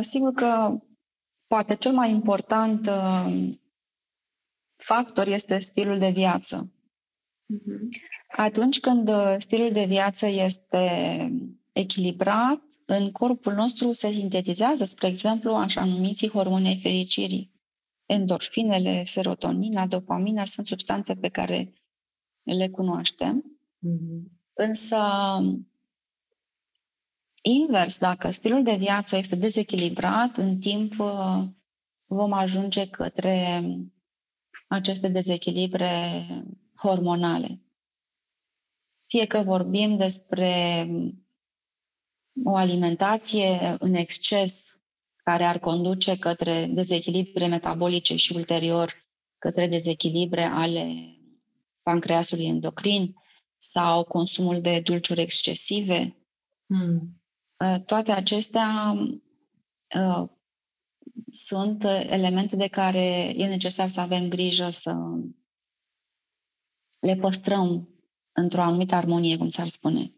sigur 0.01 0.33
că 0.33 0.79
poate 1.47 1.77
cel 1.77 1.93
mai 1.93 2.11
important 2.11 2.91
factor 4.77 5.27
este 5.27 5.59
stilul 5.59 5.99
de 5.99 6.11
viață. 6.11 6.73
Uh-huh. 7.55 8.11
Atunci 8.37 8.81
când 8.81 9.09
uh, 9.09 9.35
stilul 9.39 9.73
de 9.73 9.85
viață 9.85 10.27
este 10.27 11.33
echilibrat, 11.73 12.61
în 12.87 13.11
corpul 13.11 13.53
nostru 13.53 13.93
se 13.93 14.13
sintetizează, 14.13 14.85
spre 14.85 15.07
exemplu, 15.07 15.55
așa 15.55 15.85
numiții 15.85 16.29
hormonii 16.29 16.81
fericirii. 16.81 17.51
Endorfinele, 18.07 19.05
serotonina, 19.05 19.87
dopamina 19.87 20.45
sunt 20.45 20.67
substanțe 20.67 21.15
pe 21.15 21.29
care 21.29 21.73
le 22.43 22.69
cunoaștem. 22.69 23.61
Mm-hmm. 23.87 24.41
Însă, 24.55 24.97
invers, 27.43 27.99
dacă 27.99 28.31
stilul 28.31 28.63
de 28.63 28.75
viață 28.75 29.17
este 29.17 29.37
dezechilibrat, 29.37 30.37
în 30.37 30.59
timp 30.59 30.99
uh, 30.99 31.43
vom 32.07 32.33
ajunge 32.33 32.89
către 32.89 33.65
aceste 34.69 35.09
dezechilibre 35.09 36.27
hormonale. 36.75 37.61
Fie 39.13 39.27
că 39.27 39.43
vorbim 39.43 39.97
despre 39.97 40.87
o 42.45 42.57
alimentație 42.57 43.77
în 43.79 43.95
exces 43.95 44.81
care 45.25 45.45
ar 45.45 45.59
conduce 45.59 46.19
către 46.19 46.67
dezechilibre 46.67 47.47
metabolice 47.47 48.17
și 48.17 48.37
ulterior 48.37 48.93
către 49.39 49.67
dezechilibre 49.67 50.43
ale 50.43 51.17
pancreasului 51.83 52.47
endocrin 52.47 53.15
sau 53.57 54.05
consumul 54.05 54.61
de 54.61 54.81
dulciuri 54.81 55.21
excesive. 55.21 56.17
Mm. 56.67 57.23
uh, 57.57 57.85
toate 57.85 58.13
acestea 58.13 58.95
uh, 59.95 60.29
sunt 61.31 61.85
elemente 61.85 62.57
de 62.57 62.69
care 62.69 63.33
e 63.37 63.47
necesar 63.47 63.89
să 63.89 64.01
avem 64.01 64.29
grijă 64.29 64.71
să 64.71 64.95
le 66.99 67.17
păstrăm 67.17 67.92
într-o 68.33 68.61
anumită 68.61 68.95
armonie, 68.95 69.37
cum 69.37 69.49
s-ar 69.49 69.67
spune. 69.67 70.13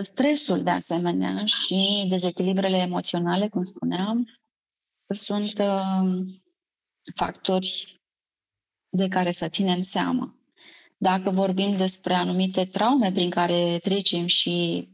Stresul, 0.00 0.62
de 0.62 0.70
asemenea, 0.70 1.44
și 1.44 2.06
dezechilibrele 2.08 2.76
emoționale, 2.76 3.48
cum 3.48 3.62
spuneam, 3.62 4.28
sunt 5.06 5.58
uh, 5.58 6.26
factori 7.14 8.00
de 8.88 9.08
care 9.08 9.30
să 9.30 9.48
ținem 9.48 9.80
seama. 9.80 10.34
Dacă 10.96 11.30
vorbim 11.30 11.76
despre 11.76 12.14
anumite 12.14 12.64
traume 12.64 13.12
prin 13.12 13.30
care 13.30 13.78
trecem 13.82 14.26
și, 14.26 14.88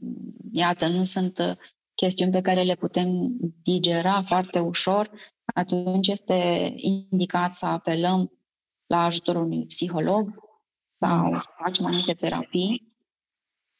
iată, 0.52 0.86
nu 0.86 1.04
sunt 1.04 1.38
uh, 1.38 1.52
chestiuni 1.94 2.32
pe 2.32 2.40
care 2.40 2.62
le 2.62 2.74
putem 2.74 3.36
digera 3.62 4.22
foarte 4.22 4.58
ușor, 4.58 5.10
atunci 5.54 6.08
este 6.08 6.72
indicat 6.76 7.52
să 7.52 7.66
apelăm 7.66 8.32
la 8.86 9.04
ajutorul 9.04 9.44
unui 9.44 9.66
psiholog 9.66 10.45
sau 10.98 11.38
să 11.38 11.50
facem 11.64 11.84
anumite 11.84 12.14
terapii, 12.14 12.94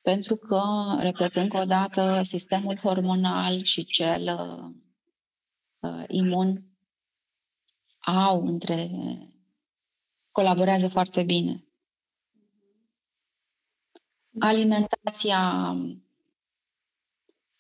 pentru 0.01 0.37
că, 0.37 0.63
repet 0.99 1.35
încă 1.35 1.57
o 1.57 1.65
dată, 1.65 2.23
sistemul 2.23 2.79
hormonal 2.79 3.63
și 3.63 3.85
cel 3.85 4.23
uh, 5.81 6.05
imun 6.09 6.77
au 7.99 8.47
între 8.47 8.91
colaborează 10.31 10.89
foarte 10.89 11.23
bine. 11.23 11.65
Alimentația, 14.39 15.69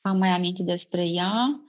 am 0.00 0.16
mai 0.18 0.28
amintit 0.28 0.66
despre 0.66 1.06
ea. 1.06 1.60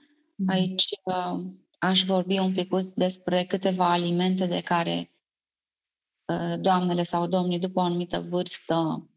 Aici 0.46 0.84
uh, 1.04 1.40
aș 1.78 2.04
vorbi 2.04 2.38
un 2.38 2.52
pic 2.52 2.68
despre 2.94 3.44
câteva 3.44 3.90
alimente 3.90 4.46
de 4.46 4.62
care 4.62 4.98
uh, 4.98 5.17
doamnele 6.60 7.02
sau 7.02 7.26
domnii 7.26 7.58
după 7.58 7.80
o 7.80 7.82
anumită 7.82 8.20
vârstă, 8.20 9.08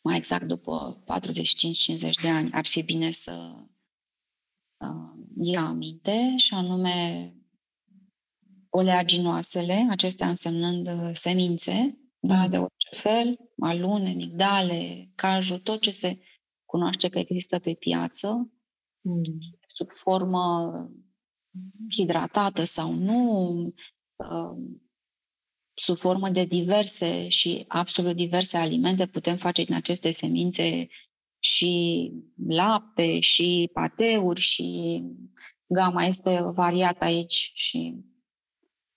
mai 0.00 0.16
exact 0.16 0.46
după 0.46 1.02
45-50 1.04 2.10
de 2.22 2.28
ani, 2.28 2.52
ar 2.52 2.64
fi 2.64 2.82
bine 2.82 3.10
să 3.10 3.54
uh, 4.76 5.12
ia 5.40 5.60
aminte 5.60 6.36
și 6.36 6.54
anume 6.54 7.28
oleaginoasele, 8.68 9.86
acestea 9.90 10.28
însemnând 10.28 10.86
uh, 10.86 11.10
semințe, 11.12 11.98
da, 12.18 12.42
mm. 12.42 12.50
de 12.50 12.58
orice 12.58 12.88
fel, 12.96 13.38
alune, 13.58 14.12
migdale, 14.12 15.08
caju, 15.14 15.58
tot 15.58 15.80
ce 15.80 15.90
se 15.90 16.18
cunoaște 16.64 17.08
că 17.08 17.18
există 17.18 17.58
pe 17.58 17.74
piață, 17.74 18.52
mm. 19.00 19.22
sub 19.66 19.90
formă 19.90 20.72
hidratată 21.90 22.64
sau 22.64 22.94
nu, 22.94 23.50
uh, 24.16 24.56
sub 25.74 25.96
formă 25.96 26.28
de 26.28 26.44
diverse 26.44 27.28
și 27.28 27.64
absolut 27.68 28.16
diverse 28.16 28.56
alimente, 28.56 29.06
putem 29.06 29.36
face 29.36 29.64
din 29.64 29.74
aceste 29.74 30.10
semințe 30.10 30.88
și 31.38 32.12
lapte, 32.46 33.20
și 33.20 33.70
pateuri, 33.72 34.40
și 34.40 35.02
gama 35.66 36.04
este 36.04 36.40
variată 36.42 37.04
aici 37.04 37.52
și 37.54 38.04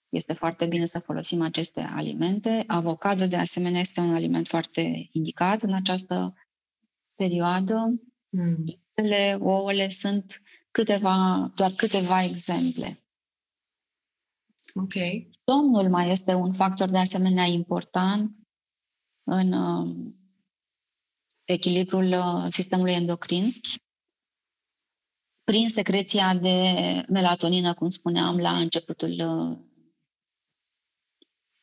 este 0.10 0.34
foarte 0.34 0.66
bine 0.66 0.86
să 0.86 1.00
folosim 1.00 1.42
aceste 1.42 1.82
alimente. 1.82 2.64
Avocado, 2.68 3.26
de 3.26 3.36
asemenea, 3.36 3.80
este 3.80 4.00
un 4.00 4.14
aliment 4.14 4.48
foarte 4.48 5.10
indicat 5.12 5.62
în 5.62 5.74
această 5.74 6.34
perioadă. 7.16 8.02
Mm. 8.30 8.64
Ele, 8.94 9.38
ouăle 9.40 9.90
sunt 9.90 10.42
câteva, 10.72 11.52
doar 11.56 11.72
câteva 11.72 12.24
exemple. 12.24 13.07
Ok. 14.80 14.94
Somnul 15.46 15.90
mai 15.90 16.10
este 16.12 16.34
un 16.34 16.52
factor 16.52 16.90
de 16.90 16.98
asemenea 16.98 17.46
important 17.46 18.36
în 19.24 19.52
uh, 19.52 20.14
echilibrul 21.44 22.06
uh, 22.06 22.46
sistemului 22.50 22.94
endocrin 22.94 23.52
prin 25.44 25.70
secreția 25.70 26.36
de 26.36 26.74
melatonină, 27.10 27.74
cum 27.74 27.90
spuneam 27.90 28.38
la 28.38 28.58
începutul 28.58 29.10
uh, 29.10 29.58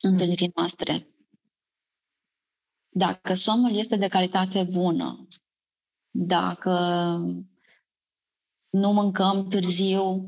întâlnirii 0.01 0.53
noastre. 0.55 1.09
Dacă 2.89 3.35
somnul 3.35 3.75
este 3.75 3.97
de 3.97 4.09
calitate 4.09 4.63
bună, 4.63 5.29
dacă 6.11 6.71
nu 8.71 8.93
mâncăm 8.93 9.49
târziu 9.49 10.25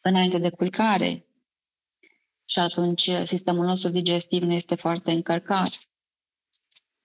înainte 0.00 0.38
de 0.38 0.50
culcare 0.50 1.27
și 2.48 2.58
atunci 2.58 3.10
sistemul 3.24 3.64
nostru 3.64 3.90
digestiv 3.90 4.42
nu 4.42 4.52
este 4.52 4.74
foarte 4.74 5.12
încărcat, 5.12 5.78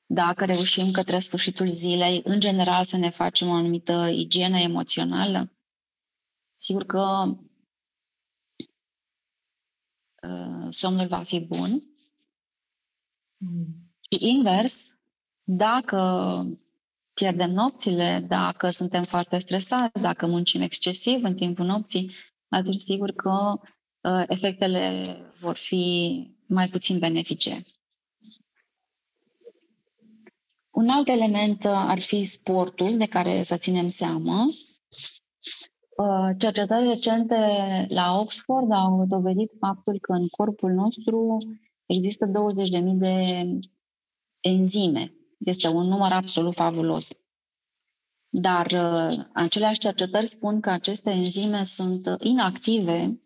dacă 0.06 0.46
reușim 0.46 0.92
către 0.92 1.20
sfârșitul 1.20 1.68
zilei, 1.68 2.22
în 2.24 2.40
general, 2.40 2.84
să 2.84 2.98
ne 2.98 3.10
facem 3.10 3.48
o 3.48 3.54
anumită 3.54 4.10
igienă 4.14 4.60
emoțională, 4.60 5.52
sigur 6.56 6.86
că 6.86 7.36
Uh, 10.24 10.68
somnul 10.70 11.08
va 11.08 11.20
fi 11.24 11.40
bun. 11.40 11.84
Mm. 13.38 13.66
Și 14.10 14.30
invers, 14.30 14.84
dacă 15.44 16.00
pierdem 17.14 17.52
nopțile, 17.52 18.26
dacă 18.28 18.70
suntem 18.70 19.04
foarte 19.04 19.40
stresați, 19.40 20.02
dacă 20.02 20.28
muncim 20.28 20.62
excesiv 20.62 21.24
în 21.24 21.36
timpul 21.36 21.66
nopții, 21.66 22.12
atunci 22.48 22.82
sigur 22.82 23.12
că 23.12 23.60
uh, 23.62 23.70
efectele 24.28 25.04
vor 25.40 25.56
fi 25.56 26.28
mai 26.46 26.68
puțin 26.68 27.00
benefice. 27.00 27.64
Un 30.74 30.90
alt 30.90 31.08
element 31.08 31.64
uh, 31.64 31.72
ar 31.72 32.00
fi 32.00 32.24
sportul, 32.24 32.98
de 32.98 33.06
care 33.06 33.44
să 33.44 33.58
ținem 33.58 33.88
seama. 33.88 34.48
Uh, 35.98 36.30
cercetări 36.38 36.88
recente 36.88 37.36
la 37.90 38.20
Oxford 38.20 38.72
au 38.72 39.06
dovedit 39.06 39.52
faptul 39.60 40.00
că 40.00 40.12
în 40.12 40.28
corpul 40.28 40.72
nostru 40.72 41.38
există 41.86 42.32
20.000 42.82 42.82
de 42.94 43.46
enzime. 44.40 45.14
Este 45.38 45.68
un 45.68 45.88
număr 45.88 46.12
absolut 46.12 46.54
fabulos. 46.54 47.08
Dar 48.30 48.66
uh, 48.66 49.26
aceleași 49.34 49.80
cercetări 49.80 50.26
spun 50.26 50.60
că 50.60 50.70
aceste 50.70 51.10
enzime 51.10 51.64
sunt 51.64 52.18
inactive 52.22 53.23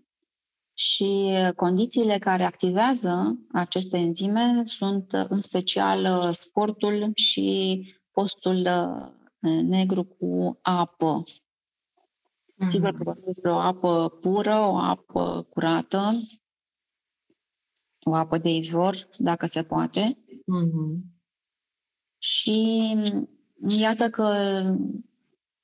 și 0.79 1.31
condițiile 1.55 2.17
care 2.17 2.43
activează 2.43 3.37
aceste 3.51 3.97
enzime 3.97 4.61
sunt 4.63 5.11
în 5.11 5.39
special 5.39 6.33
sportul 6.33 7.11
și 7.15 7.81
postul 8.11 8.55
uh, 8.55 9.61
negru 9.61 10.03
cu 10.03 10.59
apă. 10.61 11.23
Mm-hmm. 11.23 12.67
Sigur 12.67 12.91
că 12.91 13.03
vorbim 13.03 13.23
despre 13.25 13.51
o 13.51 13.57
apă 13.57 14.09
pură, 14.21 14.55
o 14.55 14.77
apă 14.77 15.47
curată, 15.49 16.11
o 17.99 18.13
apă 18.13 18.37
de 18.37 18.49
izvor, 18.49 19.09
dacă 19.17 19.45
se 19.45 19.63
poate. 19.63 20.17
Mm-hmm. 20.27 21.17
Și 22.17 22.95
iată 23.67 24.10
că 24.10 24.33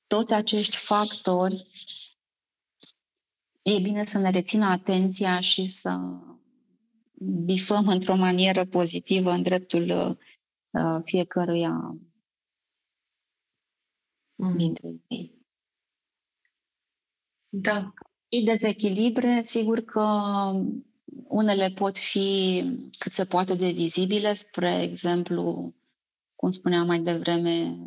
toți 0.06 0.34
acești 0.34 0.76
factori 0.76 1.66
e 3.64 3.80
bine 3.80 4.04
să 4.04 4.18
ne 4.18 4.30
rețină 4.30 4.64
atenția 4.64 5.40
și 5.40 5.66
să 5.66 6.00
bifăm 7.44 7.88
într-o 7.88 8.16
manieră 8.16 8.64
pozitivă 8.64 9.30
în 9.30 9.42
dreptul 9.42 10.16
uh, 10.70 11.00
fiecăruia 11.02 11.98
mm. 14.34 14.56
dintre 14.56 14.88
ei. 15.06 15.34
Da. 17.48 17.94
Și 18.28 18.44
dezechilibre, 18.44 19.42
sigur 19.42 19.80
că 19.80 20.02
unele 21.28 21.68
pot 21.68 21.98
fi 21.98 22.62
cât 22.98 23.12
se 23.12 23.24
poate 23.24 23.54
de 23.54 23.70
vizibile, 23.70 24.34
spre 24.34 24.82
exemplu, 24.82 25.74
cum 26.34 26.50
spuneam 26.50 26.86
mai 26.86 27.00
devreme, 27.00 27.78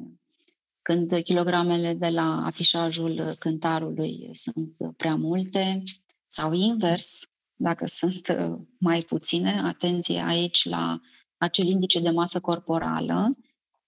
când 0.88 1.22
kilogramele 1.24 1.94
de 1.94 2.08
la 2.08 2.46
afișajul 2.46 3.36
cântarului 3.40 4.30
sunt 4.32 4.78
prea 4.98 5.16
multe, 5.16 5.84
sau 6.28 6.54
invers, 6.54 7.30
dacă 7.56 7.86
sunt 7.88 8.38
mai 8.78 9.00
puține, 9.00 9.62
atenție 9.62 10.24
aici 10.28 10.66
la 10.66 11.00
acel 11.38 11.68
indice 11.68 12.00
de 12.00 12.10
masă 12.10 12.40
corporală, 12.40 13.38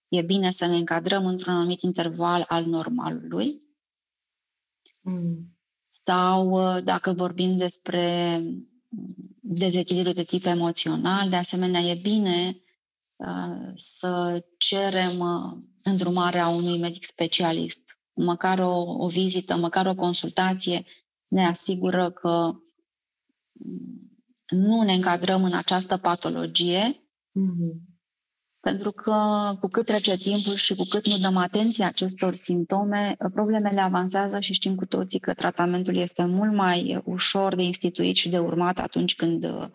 e 0.08 0.22
bine 0.22 0.50
să 0.50 0.66
ne 0.66 0.76
încadrăm 0.76 1.26
într-un 1.26 1.52
anumit 1.52 1.80
interval 1.80 2.44
al 2.48 2.64
normalului. 2.64 3.62
Mm. 5.00 5.58
Sau 5.88 6.50
uh, 6.50 6.84
dacă 6.84 7.12
vorbim 7.12 7.56
despre 7.56 8.42
dezechilibru 9.40 10.12
de 10.12 10.22
tip 10.22 10.44
emoțional, 10.44 11.28
de 11.28 11.36
asemenea 11.36 11.80
e 11.80 11.98
bine 12.02 12.46
uh, 12.48 12.69
să 13.74 14.44
cerem 14.58 15.18
uh, 15.18 15.62
îndrumarea 15.82 16.48
unui 16.48 16.78
medic 16.78 17.04
specialist. 17.04 17.98
Măcar 18.12 18.58
o, 18.58 18.82
o 18.98 19.08
vizită, 19.08 19.56
măcar 19.56 19.86
o 19.86 19.94
consultație 19.94 20.84
ne 21.28 21.46
asigură 21.46 22.10
că 22.10 22.52
nu 24.46 24.82
ne 24.82 24.92
încadrăm 24.92 25.44
în 25.44 25.54
această 25.54 25.96
patologie, 25.96 26.90
mm-hmm. 26.90 27.98
pentru 28.60 28.90
că 28.90 29.50
cu 29.60 29.68
cât 29.68 29.84
trece 29.84 30.16
timpul 30.16 30.54
și 30.54 30.74
cu 30.74 30.84
cât 30.84 31.08
nu 31.08 31.18
dăm 31.18 31.36
atenție 31.36 31.84
acestor 31.84 32.34
simptome, 32.34 33.16
problemele 33.32 33.80
avansează 33.80 34.40
și 34.40 34.52
știm 34.52 34.74
cu 34.74 34.86
toții 34.86 35.18
că 35.18 35.34
tratamentul 35.34 35.96
este 35.96 36.24
mult 36.24 36.54
mai 36.54 37.02
ușor 37.04 37.54
de 37.54 37.62
instituit 37.62 38.16
și 38.16 38.28
de 38.28 38.38
urmat 38.38 38.78
atunci 38.78 39.16
când 39.16 39.44
uh, 39.44 39.68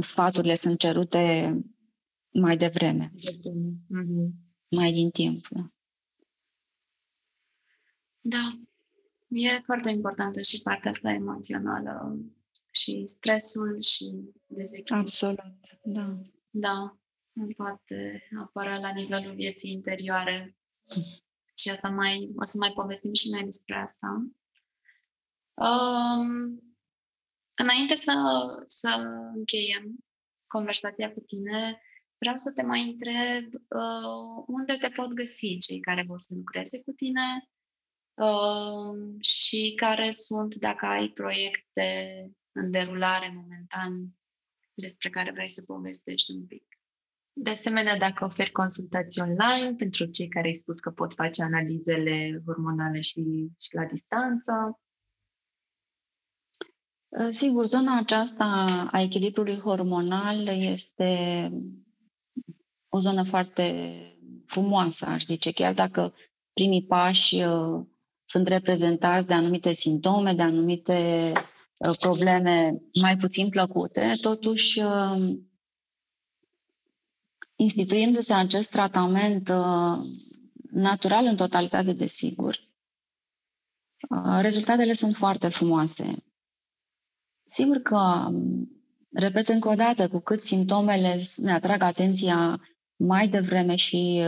sfaturile 0.00 0.54
sunt 0.54 0.78
cerute 0.78 1.56
mai 2.30 2.56
devreme, 2.56 3.12
mm-hmm. 3.14 4.30
mai 4.68 4.92
din 4.92 5.10
timp. 5.10 5.48
Da, 8.20 8.48
e 9.28 9.48
foarte 9.48 9.90
importantă 9.90 10.40
și 10.40 10.62
partea 10.62 10.90
asta 10.90 11.10
emoțională 11.10 12.18
și 12.70 13.02
stresul 13.04 13.80
și 13.80 14.34
dezechilibru. 14.46 15.06
Absolut, 15.06 15.38
da. 15.82 16.18
Da, 16.50 16.98
nu 17.32 17.46
poate 17.56 18.28
apărea 18.40 18.78
la 18.78 18.92
nivelul 18.92 19.34
vieții 19.34 19.72
interioare. 19.72 20.56
Și 21.56 21.70
o 21.70 21.74
să 21.74 21.88
mai, 21.88 22.32
o 22.36 22.44
să 22.44 22.56
mai 22.58 22.72
povestim 22.74 23.12
și 23.12 23.30
noi 23.30 23.44
despre 23.44 23.76
asta. 23.76 24.26
Um, 25.54 26.62
înainte 27.54 27.94
să, 27.94 28.12
să 28.64 28.88
încheiem 29.34 29.98
conversația 30.46 31.12
cu 31.12 31.20
tine, 31.20 31.80
vreau 32.18 32.36
să 32.36 32.52
te 32.52 32.62
mai 32.62 32.82
întreb 32.82 33.44
uh, 33.54 34.44
unde 34.46 34.72
te 34.72 34.88
pot 34.88 35.12
găsi 35.12 35.58
cei 35.58 35.80
care 35.80 36.04
vor 36.06 36.20
să 36.20 36.34
lucreze 36.36 36.82
cu 36.82 36.92
tine, 36.92 37.48
uh, 38.14 39.20
și 39.20 39.72
care 39.76 40.10
sunt, 40.10 40.54
dacă 40.54 40.86
ai 40.86 41.08
proiecte 41.08 41.88
în 42.52 42.70
derulare 42.70 43.32
momentan 43.34 43.92
despre 44.74 45.10
care 45.10 45.30
vrei 45.32 45.48
să 45.48 45.62
povestești 45.62 46.30
un 46.30 46.46
pic. 46.46 46.66
De 47.36 47.50
asemenea, 47.50 47.98
dacă 47.98 48.24
oferi 48.24 48.50
consultații 48.50 49.22
online 49.22 49.74
pentru 49.74 50.04
cei 50.04 50.28
care 50.28 50.46
ai 50.46 50.54
spus 50.54 50.80
că 50.80 50.90
pot 50.90 51.12
face 51.12 51.42
analizele 51.42 52.42
hormonale 52.44 53.00
și, 53.00 53.22
și 53.60 53.74
la 53.74 53.84
distanță. 53.84 54.80
Uh, 57.18 57.28
sigur, 57.30 57.66
zona 57.66 57.98
aceasta 57.98 58.44
a 58.92 59.00
echilibrului 59.00 59.58
hormonal 59.58 60.46
este 60.46 61.50
o 62.88 62.98
zonă 62.98 63.22
foarte 63.22 63.98
frumoasă, 64.44 65.06
aș 65.06 65.24
zice, 65.24 65.52
chiar 65.52 65.74
dacă 65.74 66.14
primii 66.52 66.84
pași 66.84 67.42
uh, 67.42 67.84
sunt 68.24 68.46
reprezentați 68.46 69.26
de 69.26 69.34
anumite 69.34 69.72
simptome, 69.72 70.32
de 70.32 70.42
anumite 70.42 71.32
uh, 71.76 71.96
probleme 71.98 72.82
mai 73.00 73.16
puțin 73.16 73.48
plăcute, 73.48 74.12
totuși 74.20 74.80
uh, 74.80 75.36
instituindu-se 77.56 78.32
acest 78.32 78.70
tratament 78.70 79.48
uh, 79.48 80.04
natural 80.70 81.26
în 81.26 81.36
totalitate, 81.36 81.92
desigur, 81.92 82.58
rezultatele 84.40 84.92
sunt 84.92 85.14
foarte 85.16 85.48
frumoase. 85.48 86.23
Sigur 87.44 87.76
că, 87.78 88.30
repet 89.12 89.48
încă 89.48 89.68
o 89.68 89.74
dată, 89.74 90.08
cu 90.08 90.18
cât 90.18 90.40
simptomele 90.40 91.22
ne 91.36 91.52
atrag 91.52 91.82
atenția 91.82 92.60
mai 92.96 93.28
devreme 93.28 93.74
și 93.74 94.22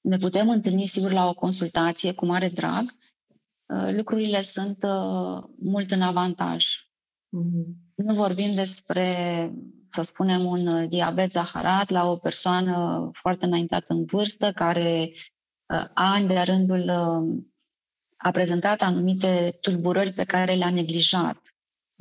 ne 0.00 0.16
putem 0.16 0.48
întâlni, 0.48 0.86
sigur, 0.86 1.12
la 1.12 1.28
o 1.28 1.34
consultație 1.34 2.12
cu 2.12 2.26
mare 2.26 2.48
drag, 2.48 2.84
Uh, 3.72 3.94
lucrurile 3.94 4.42
sunt 4.42 4.82
uh, 4.82 5.44
mult 5.58 5.90
în 5.90 6.02
avantaj. 6.02 6.66
Mm-hmm. 6.66 7.94
Nu 7.94 8.14
vorbim 8.14 8.54
despre, 8.54 9.06
să 9.88 10.02
spunem, 10.02 10.44
un 10.44 10.66
uh, 10.66 10.88
diabet 10.88 11.30
zaharat 11.30 11.90
la 11.90 12.10
o 12.10 12.16
persoană 12.16 13.10
foarte 13.20 13.44
înaintată 13.44 13.86
în 13.88 14.04
vârstă, 14.04 14.52
care 14.52 15.12
ani 15.94 16.28
de 16.28 16.38
rândul 16.38 16.90
a 18.16 18.30
prezentat 18.30 18.82
anumite 18.82 19.58
tulburări 19.60 20.12
pe 20.12 20.24
care 20.24 20.54
le-a 20.54 20.70
neglijat. 20.70 21.51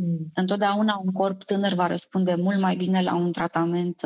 Mm. 0.01 0.31
Întotdeauna 0.33 1.01
un 1.05 1.11
corp 1.11 1.43
tânăr 1.43 1.73
va 1.73 1.87
răspunde 1.87 2.35
mult 2.35 2.59
mai 2.59 2.75
bine 2.75 3.01
la 3.01 3.15
un 3.15 3.31
tratament 3.31 4.01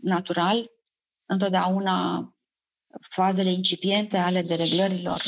natural. 0.00 0.70
Întotdeauna 1.26 2.32
fazele 3.00 3.52
incipiente 3.52 4.16
ale 4.16 4.42
dereglărilor 4.42 5.22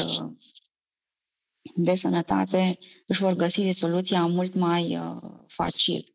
de 1.75 1.95
sănătate 1.95 2.79
își 3.07 3.21
vor 3.21 3.33
găsi 3.33 3.71
soluția 3.71 4.27
mult 4.27 4.55
mai 4.55 4.97
uh, 4.97 5.23
facil. 5.47 6.15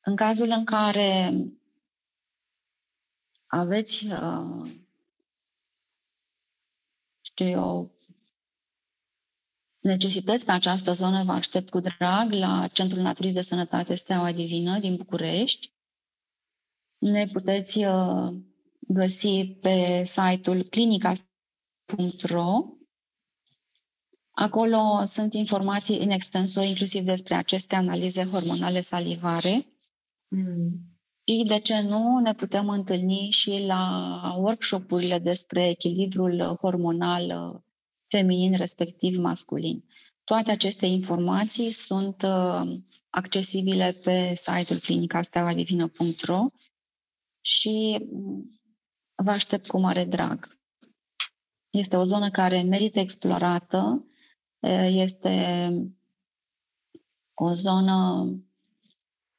În 0.00 0.16
cazul 0.16 0.48
în 0.50 0.64
care 0.64 1.32
aveți, 3.46 4.06
uh, 4.06 4.72
știu 7.20 7.46
eu, 7.46 7.95
necesități 9.86 10.44
pe 10.44 10.52
această 10.52 10.92
zonă, 10.92 11.24
vă 11.24 11.32
aștept 11.32 11.70
cu 11.70 11.80
drag 11.80 12.32
la 12.32 12.68
Centrul 12.72 13.02
Naturist 13.02 13.34
de 13.34 13.40
Sănătate 13.40 13.94
Steaua 13.94 14.32
Divină 14.32 14.78
din 14.78 14.96
București. 14.96 15.74
Ne 16.98 17.26
puteți 17.26 17.84
uh, 17.84 18.34
găsi 18.80 19.44
pe 19.60 20.02
site-ul 20.04 20.62
clinica.ro 20.62 21.16
Acolo 24.38 25.02
sunt 25.04 25.32
informații 25.34 25.98
în 25.98 26.10
extenso, 26.10 26.60
inclusiv 26.60 27.04
despre 27.04 27.34
aceste 27.34 27.76
analize 27.76 28.24
hormonale 28.24 28.80
salivare. 28.80 29.64
Mm. 30.28 30.70
Și, 31.24 31.44
de 31.46 31.58
ce 31.58 31.80
nu, 31.80 32.18
ne 32.18 32.34
putem 32.34 32.68
întâlni 32.68 33.28
și 33.30 33.64
la 33.66 34.34
workshopurile 34.38 35.18
despre 35.18 35.68
echilibrul 35.68 36.56
hormonal 36.60 37.52
uh, 37.54 37.60
feminin, 38.08 38.56
respectiv 38.56 39.18
masculin. 39.18 39.84
Toate 40.24 40.50
aceste 40.50 40.86
informații 40.86 41.70
sunt 41.70 42.22
uh, 42.22 42.76
accesibile 43.10 43.92
pe 43.92 44.34
site-ul 44.34 44.78
clinicasteavadivină.ro 44.78 46.46
și 47.40 48.06
mm, 48.10 48.60
vă 49.22 49.30
aștept 49.30 49.66
cu 49.66 49.78
mare 49.78 50.04
drag. 50.04 50.58
Este 51.70 51.96
o 51.96 52.04
zonă 52.04 52.30
care 52.30 52.62
merită 52.62 52.98
explorată, 52.98 54.06
este 54.88 55.68
o 57.34 57.52
zonă 57.52 58.28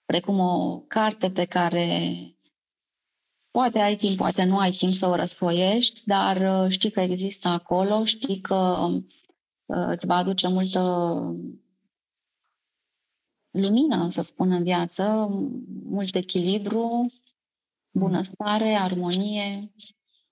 precum 0.06 0.40
o 0.40 0.80
carte 0.80 1.32
pe 1.32 1.46
care 1.46 2.16
poate 3.58 3.80
ai 3.80 3.96
timp, 3.96 4.18
poate 4.18 4.44
nu 4.44 4.58
ai 4.58 4.72
timp 4.72 4.94
să 4.94 5.08
o 5.08 5.16
răsfoiești, 5.16 6.02
dar 6.06 6.66
știi 6.72 6.92
că 6.92 7.00
există 7.00 7.48
acolo, 7.48 8.06
știi 8.06 8.42
că 8.42 8.90
îți 9.66 10.06
va 10.06 10.16
aduce 10.16 10.48
multă 10.48 10.80
lumină, 13.52 14.10
să 14.10 14.22
spun, 14.22 14.52
în 14.52 14.64
viață, 14.64 15.28
mult 15.84 16.16
echilibru, 16.16 17.14
bunăstare, 17.92 18.76
armonie 18.76 19.72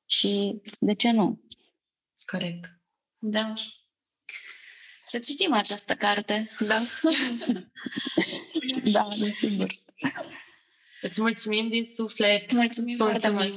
și 0.06 0.62
de 0.80 0.94
ce 0.94 1.12
nu? 1.12 1.40
Corect. 2.26 2.80
Da 3.20 3.54
să 5.04 5.20
citim 5.20 5.54
această 5.54 5.94
carte. 5.96 6.50
Da. 6.68 6.82
da, 8.92 9.08
desigur. 9.20 9.84
Îți 11.10 11.22
mulțumim 11.22 11.68
din 11.68 11.86
suflet. 11.86 12.54
Mulțumim 12.54 12.96
foarte 12.96 13.30
mult. 13.30 13.54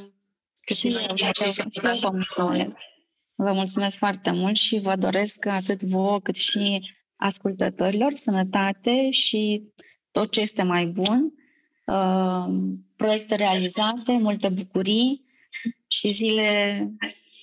și 0.75 0.87
eu, 0.87 1.95
vă 2.01 2.11
mulțumesc. 2.11 2.77
Vă 3.35 3.53
mulțumesc 3.53 3.97
foarte 3.97 4.31
mult 4.31 4.57
și 4.57 4.79
vă 4.79 4.97
doresc 4.97 5.47
atât 5.47 5.83
vouă 5.83 6.21
cât 6.21 6.35
și 6.35 6.95
ascultătorilor 7.17 8.15
sănătate 8.15 9.11
și 9.11 9.63
tot 10.11 10.31
ce 10.31 10.41
este 10.41 10.63
mai 10.63 10.87
bun, 10.87 11.33
uh, 11.85 12.45
proiecte 12.97 13.35
realizate, 13.35 14.13
multe 14.13 14.49
bucurii 14.49 15.25
și 15.87 16.11
zile 16.11 16.79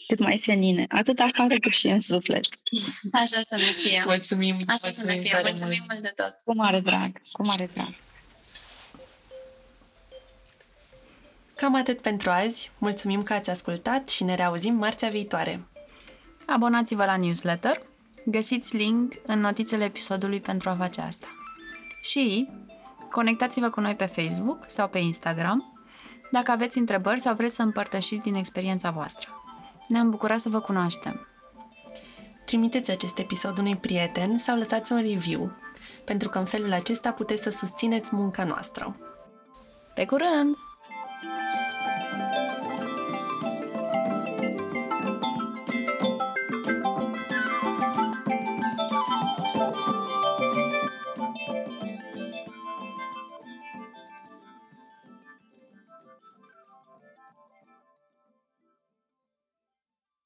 cât 0.07 0.19
mai 0.19 0.37
senine, 0.37 0.85
atât 0.89 1.19
afară 1.19 1.59
cât 1.59 1.71
și 1.71 1.87
în 1.87 1.99
suflet. 1.99 2.45
Așa 3.11 3.41
să 3.41 3.55
ne 3.55 3.63
fie. 3.63 4.03
Mulțumim. 4.05 4.55
Așa 4.55 4.79
mulțumim 4.83 4.93
să 4.93 5.05
ne 5.05 5.19
fie. 5.19 5.39
Mulțumim 5.43 5.83
mult 5.89 6.01
de 6.01 6.13
tot. 6.15 6.41
Cu 6.43 6.55
mare 6.55 6.79
drag, 6.79 7.21
cu 7.31 7.45
mare 7.45 7.69
drag. 7.73 7.93
Cam 11.55 11.75
atât 11.75 12.01
pentru 12.01 12.29
azi. 12.29 12.71
Mulțumim 12.77 13.23
că 13.23 13.33
ați 13.33 13.49
ascultat 13.49 14.09
și 14.09 14.23
ne 14.23 14.35
reauzim 14.35 14.73
marțea 14.73 15.09
viitoare. 15.09 15.65
Abonați-vă 16.45 17.05
la 17.05 17.17
newsletter. 17.17 17.81
Găsiți 18.25 18.75
link 18.75 19.13
în 19.25 19.39
notițele 19.39 19.83
episodului 19.83 20.41
pentru 20.41 20.69
a 20.69 20.75
face 20.75 21.01
asta. 21.01 21.27
Și 22.01 22.49
Conectați-vă 23.15 23.69
cu 23.69 23.79
noi 23.79 23.95
pe 23.95 24.05
Facebook 24.05 24.63
sau 24.67 24.87
pe 24.87 24.99
Instagram 24.99 25.79
dacă 26.31 26.51
aveți 26.51 26.77
întrebări 26.77 27.19
sau 27.19 27.35
vreți 27.35 27.55
să 27.55 27.61
împărtășiți 27.61 28.21
din 28.21 28.35
experiența 28.35 28.91
voastră. 28.91 29.29
Ne-am 29.87 30.09
bucurat 30.09 30.39
să 30.39 30.49
vă 30.49 30.59
cunoaștem! 30.59 31.27
Trimiteți 32.45 32.91
acest 32.91 33.17
episod 33.17 33.57
unui 33.57 33.75
prieten 33.75 34.37
sau 34.37 34.57
lăsați 34.57 34.91
un 34.91 35.01
review, 35.01 35.51
pentru 36.05 36.29
că 36.29 36.37
în 36.37 36.45
felul 36.45 36.71
acesta 36.73 37.11
puteți 37.11 37.41
să 37.41 37.49
susțineți 37.49 38.15
munca 38.15 38.43
noastră. 38.43 38.95
Pe 39.93 40.05
curând! 40.05 40.55